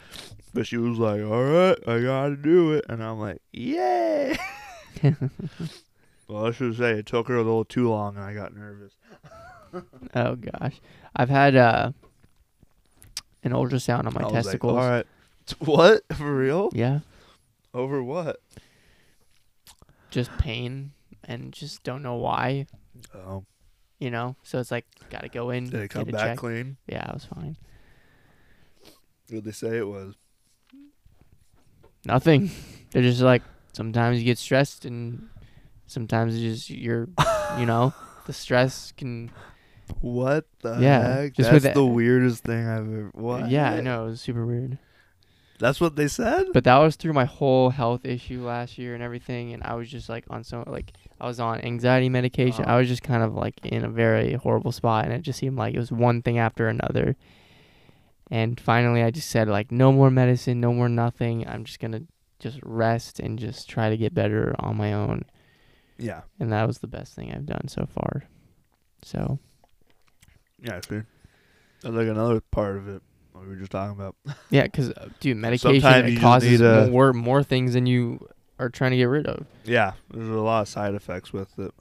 But 0.54 0.68
she 0.68 0.78
was 0.78 0.98
like, 1.00 1.22
"All 1.22 1.44
right, 1.44 1.78
I 1.88 2.00
gotta 2.02 2.36
do 2.36 2.74
it," 2.74 2.86
and 2.90 3.04
I'm 3.04 3.20
like, 3.20 3.42
"Yay!" 3.54 4.38
Well, 6.28 6.46
I 6.46 6.52
should 6.52 6.76
say 6.76 6.92
it 6.92 7.06
took 7.06 7.28
her 7.30 7.36
a 7.36 7.44
little 7.44 7.64
too 7.66 7.90
long, 7.90 8.16
and 8.18 8.26
I 8.26 8.34
got 8.34 8.54
nervous. 8.54 8.94
oh 10.16 10.36
gosh, 10.36 10.82
I've 11.16 11.30
had 11.30 11.56
uh 11.56 11.92
an 13.44 13.52
ultrasound 13.52 14.06
on 14.06 14.14
my 14.14 14.22
I 14.22 14.24
was 14.26 14.34
like, 14.34 14.44
testicles. 14.44 14.78
All 14.78 14.90
right, 14.90 15.06
what 15.60 16.04
for 16.16 16.36
real? 16.36 16.70
Yeah, 16.74 17.00
Over 17.74 18.04
what? 18.04 18.42
just 20.10 20.36
pain 20.38 20.92
and 21.26 21.52
just 21.52 21.84
don't 21.84 22.02
know 22.02 22.16
why. 22.16 22.66
Oh, 23.14 23.46
you 24.00 24.10
know. 24.10 24.36
So 24.44 24.60
it's 24.60 24.72
like 24.72 24.86
gotta 25.10 25.30
go 25.30 25.50
in. 25.50 25.70
Did 25.70 25.82
it 25.82 25.90
come 25.90 26.06
back 26.06 26.22
check. 26.22 26.38
clean? 26.38 26.78
Yeah, 26.88 27.06
I 27.08 27.14
was 27.14 27.26
fine. 27.26 27.58
What 28.82 29.44
did 29.44 29.44
they 29.46 29.52
say 29.52 29.78
it 29.78 29.88
was? 29.88 30.16
Nothing. 32.06 32.50
They're 32.92 33.02
just 33.02 33.22
like 33.22 33.44
sometimes 33.74 34.20
you 34.20 34.26
get 34.26 34.38
stressed 34.38 34.86
and 34.86 35.30
sometimes 35.88 36.36
it's 36.36 36.44
just 36.44 36.70
you're, 36.70 37.08
you 37.58 37.66
know, 37.66 37.94
the 38.28 38.34
stress 38.34 38.94
can. 38.96 39.32
What 40.02 40.46
the 40.62 40.78
Yeah, 40.82 41.16
heck? 41.16 41.34
just 41.34 41.50
That's 41.50 41.64
with 41.64 41.74
the 41.74 41.80
the- 41.80 41.86
weirdest 41.86 42.44
thing 42.44 42.68
I've 42.68 42.80
ever. 42.82 43.10
What? 43.14 43.50
Yeah, 43.50 43.72
I 43.72 43.80
know 43.82 44.06
it 44.06 44.10
was 44.10 44.22
super 44.22 44.46
weird. 44.46 44.78
That's 45.60 45.82
what 45.82 45.96
they 45.96 46.08
said. 46.08 46.48
But 46.54 46.66
that 46.66 46.78
was 46.78 46.98
through 46.98 47.14
my 47.14 47.26
whole 47.26 47.72
health 47.72 48.06
issue 48.06 48.46
last 48.46 48.78
year 48.78 48.94
and 48.94 49.02
everything, 49.02 49.54
and 49.54 49.64
I 49.64 49.74
was 49.74 49.90
just 49.90 50.08
like 50.08 50.26
on 50.30 50.44
some 50.44 50.66
like 50.68 50.92
I 51.20 51.26
was 51.26 51.40
on 51.40 51.62
anxiety 51.62 52.10
medication. 52.10 52.66
Uh-huh. 52.66 52.76
I 52.76 52.78
was 52.80 52.88
just 52.90 53.02
kind 53.02 53.24
of 53.24 53.34
like 53.34 53.66
in 53.66 53.84
a 53.84 53.90
very 53.90 54.34
horrible 54.34 54.72
spot, 54.72 55.06
and 55.06 55.14
it 55.14 55.22
just 55.24 55.40
seemed 55.40 55.58
like 55.58 55.74
it 55.74 55.80
was 55.80 55.92
one 55.92 56.22
thing 56.22 56.38
after 56.38 56.68
another. 56.68 57.16
And 58.30 58.60
finally, 58.60 59.02
I 59.04 59.10
just 59.10 59.30
said 59.30 59.48
like, 59.48 59.72
no 59.72 59.92
more 59.92 60.12
medicine, 60.12 60.60
no 60.60 60.74
more 60.74 60.90
nothing. 60.90 61.48
I'm 61.48 61.64
just 61.64 61.80
gonna 61.80 62.02
just 62.40 62.60
rest 62.62 63.20
and 63.20 63.40
just 63.40 63.70
try 63.70 63.90
to 63.90 63.98
get 63.98 64.14
better 64.14 64.54
on 64.60 64.76
my 64.76 64.94
own. 64.94 65.24
Yeah. 65.98 66.22
And 66.40 66.52
that 66.52 66.68
was 66.68 66.80
the 66.80 66.88
best 66.88 67.14
thing 67.16 67.32
I've 67.34 67.46
done 67.46 67.68
so 67.68 67.86
far. 67.88 68.24
So 69.04 69.40
Yeah, 70.62 70.80
sure. 70.88 71.06
That's 71.82 71.96
like 71.96 72.08
another 72.08 72.42
part 72.42 72.78
of 72.78 72.88
it. 72.88 73.02
What 73.32 73.44
we 73.44 73.50
were 73.50 73.56
just 73.56 73.72
talking 73.72 73.96
about. 73.96 74.16
yeah, 74.50 74.64
because 74.64 74.92
uh, 74.92 75.10
dude, 75.20 75.38
medication 75.48 76.06
it 76.08 76.20
causes 76.20 76.62
a- 76.62 76.88
more 76.90 77.14
more 77.14 77.44
things 77.44 77.74
than 77.74 77.86
you 77.86 78.28
are 78.60 78.70
trying 78.70 78.92
to 78.92 78.98
get 78.98 79.06
rid 79.06 79.28
of. 79.28 79.46
Yeah, 79.64 79.94
there's 80.12 80.28
a 80.28 80.34
lot 80.34 80.62
of 80.62 80.68
side 80.68 80.96
effects 80.96 81.32
with 81.32 81.58
it. 81.60 81.74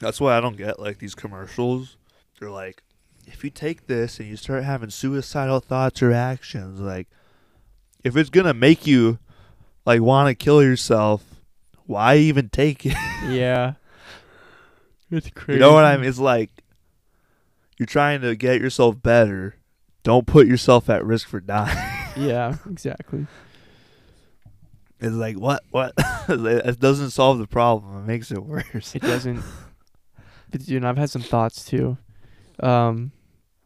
That's 0.00 0.20
why 0.20 0.36
I 0.36 0.40
don't 0.40 0.56
get 0.56 0.78
like 0.78 0.98
these 0.98 1.14
commercials. 1.14 1.96
They're 2.38 2.50
like, 2.50 2.82
if 3.26 3.42
you 3.44 3.50
take 3.50 3.86
this 3.86 4.20
and 4.20 4.28
you 4.28 4.36
start 4.36 4.64
having 4.64 4.90
suicidal 4.90 5.60
thoughts 5.60 6.02
or 6.02 6.12
actions, 6.12 6.80
like, 6.80 7.08
if 8.02 8.16
it's 8.16 8.28
gonna 8.30 8.52
make 8.54 8.86
you 8.86 9.18
like 9.86 10.02
want 10.02 10.28
to 10.28 10.34
kill 10.34 10.62
yourself, 10.62 11.24
why 11.86 12.16
even 12.16 12.48
take 12.48 12.84
it? 12.86 12.96
Yeah. 13.28 13.74
It's 15.10 15.30
crazy. 15.30 15.58
You 15.58 15.60
know 15.60 15.72
what 15.74 15.84
I 15.84 15.96
mean? 15.96 16.08
It's 16.08 16.18
like 16.18 16.50
you're 17.78 17.86
trying 17.86 18.20
to 18.22 18.34
get 18.34 18.60
yourself 18.60 19.00
better. 19.00 19.54
Don't 20.02 20.26
put 20.26 20.46
yourself 20.48 20.90
at 20.90 21.04
risk 21.04 21.28
for 21.28 21.40
dying. 21.40 21.76
Yeah, 22.16 22.56
exactly. 22.70 23.26
It's 25.00 25.14
like 25.14 25.36
what? 25.36 25.62
What? 25.70 25.92
it 26.28 26.78
doesn't 26.80 27.10
solve 27.10 27.38
the 27.38 27.46
problem. 27.46 27.98
It 27.98 28.06
makes 28.06 28.30
it 28.30 28.38
worse. 28.44 28.94
It 28.94 29.02
doesn't. 29.02 29.42
But 30.50 30.64
dude, 30.64 30.84
I've 30.84 30.96
had 30.96 31.10
some 31.10 31.22
thoughts 31.22 31.64
too. 31.64 31.98
Um, 32.60 33.10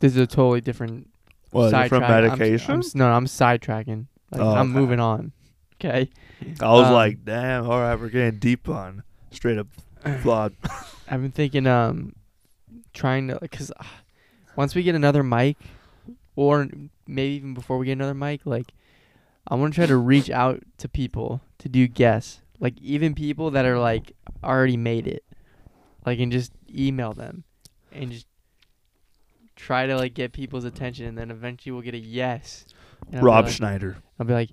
this 0.00 0.12
is 0.12 0.18
a 0.18 0.26
totally 0.26 0.60
different 0.62 1.08
What? 1.50 1.64
From 1.70 1.70
sidetrack. 1.72 2.02
I'm- 2.02 2.24
medication? 2.38 2.74
I'm, 2.74 2.82
no, 2.94 3.10
I'm 3.10 3.26
sidetracking. 3.26 4.06
Like, 4.32 4.40
Oh, 4.40 4.50
I'm 4.54 4.70
okay. 4.70 4.80
moving 4.80 5.00
on. 5.00 5.32
Okay. 5.80 6.10
I 6.60 6.72
was 6.72 6.86
um, 6.86 6.92
like, 6.92 7.24
damn. 7.24 7.68
All 7.68 7.80
right, 7.80 7.98
we're 7.98 8.08
getting 8.08 8.38
deep 8.38 8.68
on 8.68 9.02
straight 9.30 9.58
up 9.58 9.68
flawed. 10.22 10.54
I've 11.08 11.22
been 11.22 11.32
thinking, 11.32 11.66
um, 11.66 12.14
trying 12.92 13.28
to, 13.28 13.38
cause 13.48 13.70
uh, 13.78 13.84
once 14.56 14.74
we 14.74 14.82
get 14.82 14.94
another 14.94 15.22
mic, 15.22 15.56
or 16.36 16.68
maybe 17.06 17.34
even 17.34 17.54
before 17.54 17.78
we 17.78 17.86
get 17.86 17.92
another 17.92 18.14
mic, 18.14 18.44
like, 18.44 18.72
I 19.46 19.54
want 19.54 19.72
to 19.72 19.78
try 19.78 19.86
to 19.86 19.96
reach 19.96 20.30
out 20.30 20.62
to 20.78 20.88
people 20.88 21.40
to 21.58 21.68
do 21.68 21.86
guests, 21.86 22.40
like 22.60 22.78
even 22.80 23.14
people 23.14 23.50
that 23.52 23.64
are 23.64 23.78
like 23.78 24.12
already 24.44 24.76
made 24.76 25.06
it, 25.06 25.24
like, 26.04 26.18
and 26.18 26.30
just 26.30 26.52
email 26.72 27.14
them, 27.14 27.44
and 27.92 28.12
just 28.12 28.26
try 29.56 29.86
to 29.86 29.96
like 29.96 30.14
get 30.14 30.32
people's 30.32 30.64
attention, 30.64 31.06
and 31.06 31.16
then 31.16 31.30
eventually 31.30 31.72
we'll 31.72 31.82
get 31.82 31.94
a 31.94 31.98
yes. 31.98 32.66
And 33.06 33.16
I'll 33.16 33.22
be 33.22 33.26
Rob 33.26 33.44
like- 33.46 33.54
Schneider. 33.54 33.96
I'll 34.18 34.26
be 34.26 34.34
like, 34.34 34.50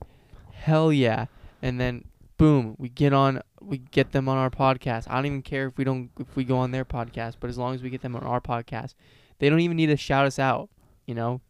hell 0.56 0.92
yeah. 0.92 1.26
And 1.62 1.80
then 1.80 2.06
boom, 2.38 2.76
we 2.78 2.90
get 2.90 3.14
on 3.14 3.42
we 3.62 3.78
get 3.80 4.12
them 4.12 4.28
on 4.30 4.38
our 4.38 4.50
podcast. 4.50 5.06
I 5.10 5.16
don't 5.16 5.26
even 5.26 5.42
care 5.42 5.68
if 5.68 5.78
we 5.78 5.84
don't 5.84 6.10
if 6.20 6.36
we 6.36 6.44
go 6.44 6.58
on 6.58 6.72
their 6.72 6.86
podcast, 6.86 7.36
but 7.40 7.50
as 7.50 7.58
long 7.58 7.74
as 7.76 7.82
we 7.82 7.90
get 7.90 8.02
them 8.02 8.16
on 8.16 8.24
our 8.24 8.42
podcast, 8.42 8.94
they 9.40 9.50
don't 9.50 9.60
even 9.62 9.78
need 9.78 9.88
to 9.88 9.98
shout 9.98 10.26
us 10.26 10.40
out, 10.40 10.70
you 11.06 11.16
know? 11.16 11.42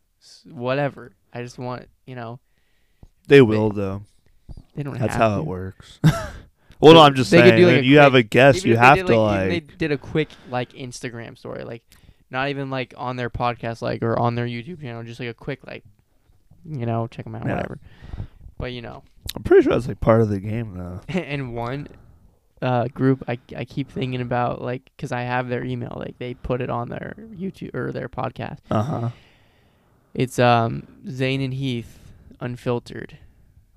Whatever. 0.49 1.11
I 1.33 1.41
just 1.43 1.57
want, 1.59 1.87
you 2.05 2.15
know, 2.15 2.39
They 3.27 3.41
will 3.41 3.69
though. 3.71 4.03
they 4.75 4.83
don't 4.83 4.97
That's 4.97 5.15
how 5.15 5.35
to. 5.35 5.41
it 5.41 5.45
works. 5.45 5.99
well, 6.79 6.93
no, 6.93 7.01
I'm 7.01 7.15
just 7.15 7.29
They 7.31 7.39
saying. 7.39 7.63
like, 7.65 7.83
you 7.83 7.97
have 7.99 8.13
a 8.15 8.19
quick- 8.21 8.29
guest, 8.29 8.65
you 8.65 8.77
have 8.77 8.97
did, 8.97 9.07
to 9.07 9.17
like, 9.19 9.39
like. 9.39 9.49
they 9.49 9.59
did 9.59 9.91
a 9.91 9.97
quick 9.97 10.29
like 10.49 10.71
Instagram 10.73 11.37
story, 11.37 11.63
like 11.63 11.83
not 12.31 12.49
even 12.49 12.69
like 12.69 12.93
on 12.97 13.17
their 13.17 13.29
podcast 13.29 13.81
like 13.81 14.01
or 14.01 14.17
on 14.17 14.35
their 14.35 14.47
YouTube 14.47 14.81
channel, 14.81 15.03
just 15.03 15.19
like 15.19 15.29
a 15.29 15.33
quick 15.33 15.65
like 15.67 15.83
you 16.67 16.85
know, 16.85 17.05
check 17.07 17.25
them 17.25 17.35
out, 17.35 17.45
Yeah. 17.45 17.55
whatever. 17.57 17.79
But 18.57 18.71
you 18.71 18.81
know, 18.81 19.03
I'm 19.35 19.43
pretty 19.43 19.63
sure 19.63 19.73
that's 19.73 19.87
like 19.87 19.99
part 19.99 20.21
of 20.21 20.29
the 20.29 20.39
game 20.39 20.77
though. 20.77 21.01
and 21.09 21.53
one 21.53 21.87
uh, 22.61 22.87
group 22.87 23.23
I, 23.27 23.37
I 23.55 23.65
keep 23.65 23.91
thinking 23.91 24.21
about 24.21 24.61
like 24.61 24.83
because 24.95 25.11
I 25.11 25.21
have 25.21 25.49
their 25.49 25.63
email 25.63 25.93
like 25.97 26.17
they 26.19 26.33
put 26.35 26.61
it 26.61 26.69
on 26.69 26.89
their 26.89 27.15
YouTube 27.33 27.75
or 27.75 27.91
their 27.91 28.07
podcast. 28.09 28.59
Uh 28.71 28.81
huh. 28.83 29.09
It's 30.13 30.39
um 30.39 30.87
Zane 31.09 31.41
and 31.41 31.53
Heath 31.53 31.99
Unfiltered 32.39 33.17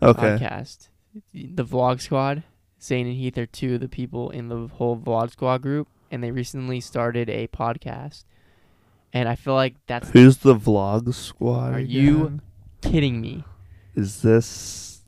Okay. 0.01 0.21
podcast. 0.23 0.89
The 1.35 1.65
Vlog 1.65 2.01
Squad. 2.01 2.45
Zane 2.81 3.09
and 3.09 3.17
Heath 3.17 3.37
are 3.37 3.47
two 3.47 3.75
of 3.75 3.81
the 3.81 3.89
people 3.89 4.31
in 4.31 4.49
the 4.49 4.69
whole 4.69 4.97
Vlog 4.97 5.33
Squad 5.33 5.63
group, 5.63 5.89
and 6.13 6.23
they 6.23 6.31
recently 6.31 6.81
started 6.81 7.29
a 7.29 7.49
podcast. 7.49 8.23
And 9.13 9.29
I 9.29 9.35
feel 9.35 9.55
like 9.55 9.75
that's 9.89 10.11
Who's 10.11 10.37
the 10.39 10.55
vlog 10.55 11.13
squad? 11.15 11.75
Are 11.75 11.81
you- 11.81 12.39
kidding 12.83 13.21
me. 13.21 13.43
Is 13.99 14.23
this? 14.23 15.01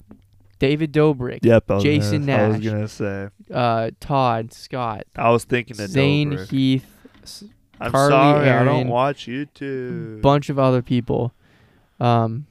David 0.58 0.92
Dobrik, 0.92 1.38
Yep. 1.42 1.70
I 1.70 1.78
Jason 1.78 2.26
gonna, 2.26 2.42
I 2.42 2.48
was 2.48 2.60
gonna 2.60 2.88
say. 2.88 3.28
uh, 3.52 3.90
Todd, 3.98 4.52
Scott, 4.52 5.04
I 5.16 5.30
was 5.30 5.44
thinking 5.44 5.80
of 5.80 5.88
Zane, 5.88 6.32
Dobrik. 6.32 6.50
Heath, 6.50 6.86
I'm 7.80 7.90
Carly, 7.92 8.10
sorry, 8.10 8.50
I 8.50 8.64
don't 8.64 8.88
watch 8.88 9.26
YouTube. 9.26 10.20
bunch 10.20 10.50
of 10.50 10.58
other 10.58 10.82
people. 10.82 11.32
Um, 11.98 12.46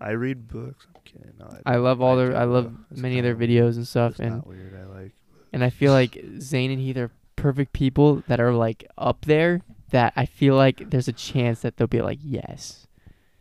I 0.00 0.10
read 0.10 0.46
books. 0.48 0.86
I'm 0.94 1.00
kidding. 1.04 1.32
No, 1.38 1.48
I 1.64 1.76
love 1.76 2.02
all 2.02 2.18
I 2.20 2.24
their, 2.26 2.36
I 2.36 2.44
love. 2.44 2.74
It's 2.90 3.00
many 3.00 3.18
of 3.18 3.24
their 3.24 3.34
videos 3.36 3.76
and 3.76 3.88
stuff, 3.88 4.12
It's 4.12 4.20
and 4.20 4.36
not 4.36 4.46
weird. 4.46 4.74
I 4.78 4.84
like. 5.00 5.12
and 5.52 5.64
I 5.64 5.70
feel 5.70 5.92
like 5.92 6.22
Zane 6.40 6.70
and 6.70 6.80
Heath 6.80 6.96
are 6.98 7.10
perfect 7.36 7.72
people 7.72 8.22
that 8.28 8.40
are 8.40 8.52
like 8.52 8.84
up 8.98 9.24
there. 9.24 9.60
That 9.90 10.12
I 10.16 10.26
feel 10.26 10.56
like 10.56 10.90
there's 10.90 11.08
a 11.08 11.12
chance 11.12 11.60
that 11.60 11.76
they'll 11.78 11.86
be 11.86 12.02
like 12.02 12.18
yes, 12.22 12.88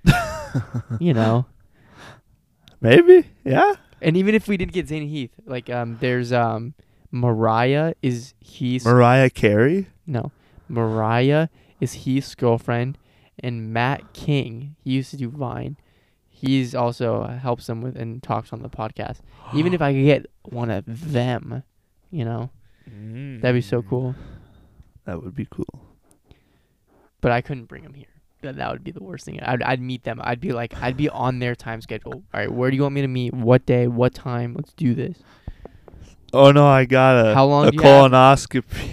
you 1.00 1.13
know. 1.13 1.46
Maybe. 2.84 3.26
Yeah. 3.43 3.74
And 4.02 4.15
even 4.17 4.36
if 4.36 4.48
we 4.48 4.58
did 4.58 4.72
get 4.74 4.88
Zane 4.89 5.08
Heath, 5.08 5.32
like 5.46 5.69
um, 5.69 5.98
there's 6.02 6.32
um, 6.34 6.74
Mariah 7.12 7.93
is 8.02 8.34
Heath's 8.39 8.86
Mariah 8.86 9.30
Carey. 9.30 9.88
no, 10.06 10.32
Mariah 10.67 11.48
is 11.80 11.93
Heath's 11.93 12.36
girlfriend, 12.36 12.98
and 13.39 13.72
Matt 13.74 14.13
King 14.13 14.76
he 14.84 14.91
used 14.91 15.10
to 15.12 15.17
do 15.17 15.30
Vine. 15.30 15.78
He's 16.30 16.76
also 16.76 17.24
helps 17.26 17.67
them 17.67 17.82
with 17.82 17.96
and 17.96 18.22
talks 18.22 18.52
on 18.52 18.62
the 18.62 18.69
podcast. 18.69 19.19
Even 19.56 19.74
if 19.74 19.82
I 19.82 19.93
could 19.93 20.04
get 20.06 20.26
one 20.43 20.69
of 20.69 20.84
them, 21.13 21.63
you 22.12 22.26
know, 22.26 22.50
that'd 22.86 23.56
be 23.56 23.62
so 23.62 23.82
Mm. 23.82 23.89
cool. 23.89 24.15
That 25.06 25.24
would 25.24 25.36
be 25.36 25.48
cool. 25.50 25.86
But 27.22 27.32
I 27.32 27.39
couldn't 27.41 27.65
bring 27.65 27.84
him 27.84 27.93
here. 27.93 28.08
That 28.43 28.58
that 28.58 28.71
would 28.71 28.84
be 28.84 28.91
the 28.91 29.01
worst 29.03 29.25
thing. 29.25 29.39
I'd 29.41 29.62
I'd 29.63 29.82
meet 29.82 30.03
them. 30.03 30.19
I'd 30.23 30.39
be 30.39 30.51
like 30.53 30.73
I'd 30.82 30.95
be 30.97 31.10
on 31.10 31.39
their 31.39 31.56
time 31.56 31.82
schedule. 31.82 32.13
All 32.13 32.23
right, 32.34 32.51
where 32.51 32.69
do 32.69 32.75
you 32.75 32.84
want 32.84 32.93
me 32.95 33.01
to 33.01 33.08
meet? 33.08 33.34
What 33.34 33.65
day? 33.65 33.88
What 33.88 34.13
time? 34.13 34.53
Let's 34.53 34.73
do 34.73 34.93
this. 34.93 35.17
Oh 36.34 36.51
no, 36.51 36.67
I 36.67 36.86
got 36.86 37.25
a 37.27 37.34
How 37.36 37.45
long 37.45 37.67
a 37.67 37.71
do 37.71 37.77
you 37.77 37.84
have? 37.84 38.12
colonoscopy. 38.12 38.91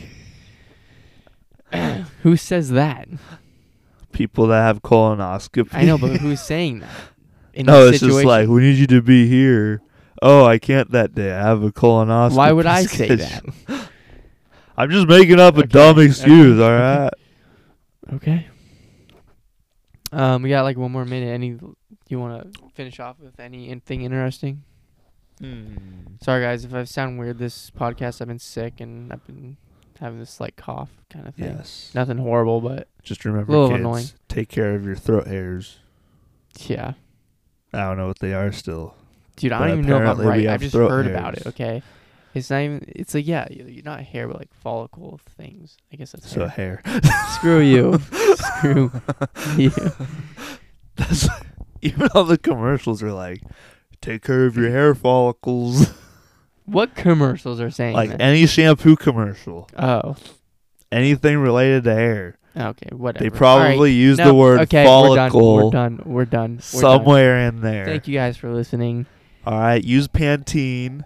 Who 2.22 2.36
says 2.36 2.70
that? 2.70 3.08
People 4.12 4.46
that 4.48 4.62
have 4.62 4.82
colonoscopy. 4.82 5.68
I 5.72 5.84
know, 5.84 5.96
but 5.98 6.16
who's 6.16 6.40
saying 6.46 6.80
that? 6.80 6.90
In 7.54 7.66
no, 7.66 7.86
this 7.86 8.02
it's 8.02 8.12
just 8.12 8.24
like 8.24 8.48
we 8.48 8.62
need 8.62 8.76
you 8.76 8.86
to 8.88 9.00
be 9.02 9.28
here. 9.28 9.80
Oh, 10.22 10.44
I 10.44 10.58
can't 10.58 10.90
that 10.90 11.14
day. 11.14 11.32
I 11.32 11.40
have 11.42 11.62
a 11.62 11.70
colonoscopy. 11.72 12.34
why 12.36 12.52
would 12.52 12.66
I 12.66 12.84
say 12.84 13.08
that? 13.14 13.42
I'm 14.76 14.90
just 14.90 15.06
making 15.08 15.38
up 15.40 15.56
a 15.56 15.60
Okay, 15.60 15.66
dumb 15.68 15.96
okay, 15.98 16.06
excuse. 16.06 16.60
All 16.60 16.70
right. 16.72 17.10
Okay. 18.14 18.46
Um, 20.12 20.42
we 20.42 20.49
got 20.51 20.62
like 20.62 20.77
one 20.77 20.90
more 20.92 21.05
minute. 21.05 21.29
Any? 21.29 21.59
You 22.09 22.18
want 22.18 22.53
to 22.55 22.61
finish 22.75 22.99
off 23.01 23.18
with 23.20 23.38
anything 23.38 24.03
interesting? 24.03 24.64
Hmm. 25.40 25.77
Sorry, 26.23 26.42
guys, 26.42 26.64
if 26.64 26.75
I 26.75 26.85
sound 26.85 27.18
weird. 27.18 27.38
This 27.38 27.70
podcast, 27.70 28.20
I've 28.20 28.29
been 28.29 28.38
sick 28.38 28.81
and 28.81 29.12
I've 29.12 29.25
been 29.27 29.57
having 30.01 30.18
this 30.18 30.40
like 30.40 30.57
cough 30.57 30.90
kind 31.11 31.27
of 31.29 31.35
thing. 31.35 31.57
Yes. 31.57 31.90
Nothing 31.94 32.18
horrible, 32.18 32.61
but 32.61 32.88
Just 33.03 33.25
remember, 33.25 33.53
Little 33.53 33.68
kids, 33.68 33.81
annoying. 33.81 34.07
take 34.29 34.49
care 34.49 34.75
of 34.75 34.85
your 34.85 34.96
throat 34.96 35.27
hairs. 35.27 35.79
yeah, 36.66 36.94
I 37.73 37.79
don't 37.85 37.96
know 37.96 38.09
what 38.09 38.18
they 38.18 38.35
are 38.35 38.51
still. 38.53 38.94
dude, 39.37 39.53
I 39.53 39.61
don't 39.68 39.79
even 39.79 39.87
know 39.87 40.03
if 40.03 40.18
I'm 40.18 40.27
right. 40.27 40.46
I've 40.49 40.61
just 40.61 40.75
heard 40.75 41.07
about 41.07 41.37
it. 41.38 41.46
Okay, 41.46 41.83
It's 42.34 42.50
not 42.50 42.60
even. 42.60 42.84
It's 42.88 43.14
like 43.14 43.26
yeah, 43.26 43.46
you're 43.50 43.82
not 43.82 44.00
hair, 44.02 44.28
but 44.28 44.38
like 44.38 44.54
follicle 44.54 45.18
things. 45.36 45.76
I 45.92 45.96
guess 45.96 46.12
that's 46.12 46.30
So 46.30 46.46
hair. 46.46 46.82
Screw 47.34 47.60
you. 47.60 48.00
Screw 48.36 48.92
you. 49.56 49.72
That's 50.96 51.28
even 51.82 52.08
all 52.14 52.24
the 52.24 52.38
commercials 52.38 53.02
are 53.02 53.12
like, 53.12 53.42
take 54.00 54.22
care 54.22 54.46
of 54.46 54.56
your 54.56 54.70
hair 54.70 54.94
follicles. 54.94 55.92
What 56.66 56.94
commercials 56.94 57.60
are 57.60 57.70
saying 57.70 57.96
like 57.96 58.10
that? 58.10 58.20
any 58.20 58.46
shampoo 58.46 58.94
commercial, 58.94 59.68
oh, 59.76 60.14
anything 60.92 61.38
related 61.38 61.82
to 61.84 61.94
hair. 61.94 62.38
okay, 62.56 62.94
whatever. 62.94 63.24
They 63.24 63.30
probably 63.30 63.90
right. 63.90 63.96
use 63.96 64.18
No, 64.18 64.26
the 64.26 64.34
word 64.34 64.60
okay, 64.60 64.84
follicle 64.84 65.56
We're 65.56 65.70
done. 65.70 65.70
We're 65.70 65.70
done. 65.70 66.02
We're 66.04 66.04
done. 66.04 66.12
We're 66.12 66.24
done. 66.26 66.60
somewhere 66.60 67.48
in 67.48 67.60
there. 67.60 67.86
Thank 67.86 68.06
you 68.06 68.14
guys 68.14 68.36
for 68.36 68.52
listening. 68.52 69.06
All 69.44 69.58
right, 69.58 69.82
use 69.82 70.06
Pantene. 70.06 71.04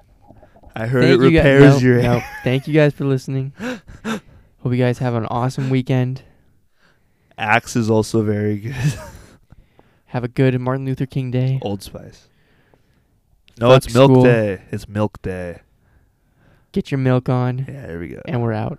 I 0.74 0.86
heard 0.86 1.02
Thank 1.04 1.20
it 1.20 1.24
you 1.24 1.30
guys. 1.30 1.44
repairs 1.44 1.72
nope, 1.74 1.82
your 1.82 2.02
nope. 2.02 2.22
Thank 2.44 2.66
you 2.68 2.74
guys 2.74 2.92
for 2.92 3.04
listening. 3.04 3.52
Hope 4.04 4.72
you 4.72 4.76
guys 4.76 4.98
have 4.98 5.14
an 5.14 5.26
awesome 5.26 5.70
weekend. 5.70 6.22
Axe 7.38 7.76
is 7.76 7.90
also 7.90 8.22
very 8.22 8.58
good. 8.58 8.74
Have 10.06 10.22
a 10.24 10.28
good 10.28 10.58
Martin 10.60 10.84
Luther 10.86 11.06
King 11.06 11.32
Day. 11.32 11.58
Old 11.62 11.82
Spice. 11.82 12.28
No, 13.58 13.70
Fuck 13.70 13.84
it's 13.86 13.94
Milk. 13.94 14.22
Day. 14.24 14.62
It's 14.70 14.88
Milk 14.88 15.20
Day. 15.22 15.60
Get 16.70 16.90
your 16.92 16.98
milk 16.98 17.28
on, 17.28 17.58
Yeah, 17.68 17.86
there 17.86 17.98
we 17.98 18.08
go. 18.08 18.20
and 18.26 18.40
we're 18.42 18.52
out. 18.52 18.78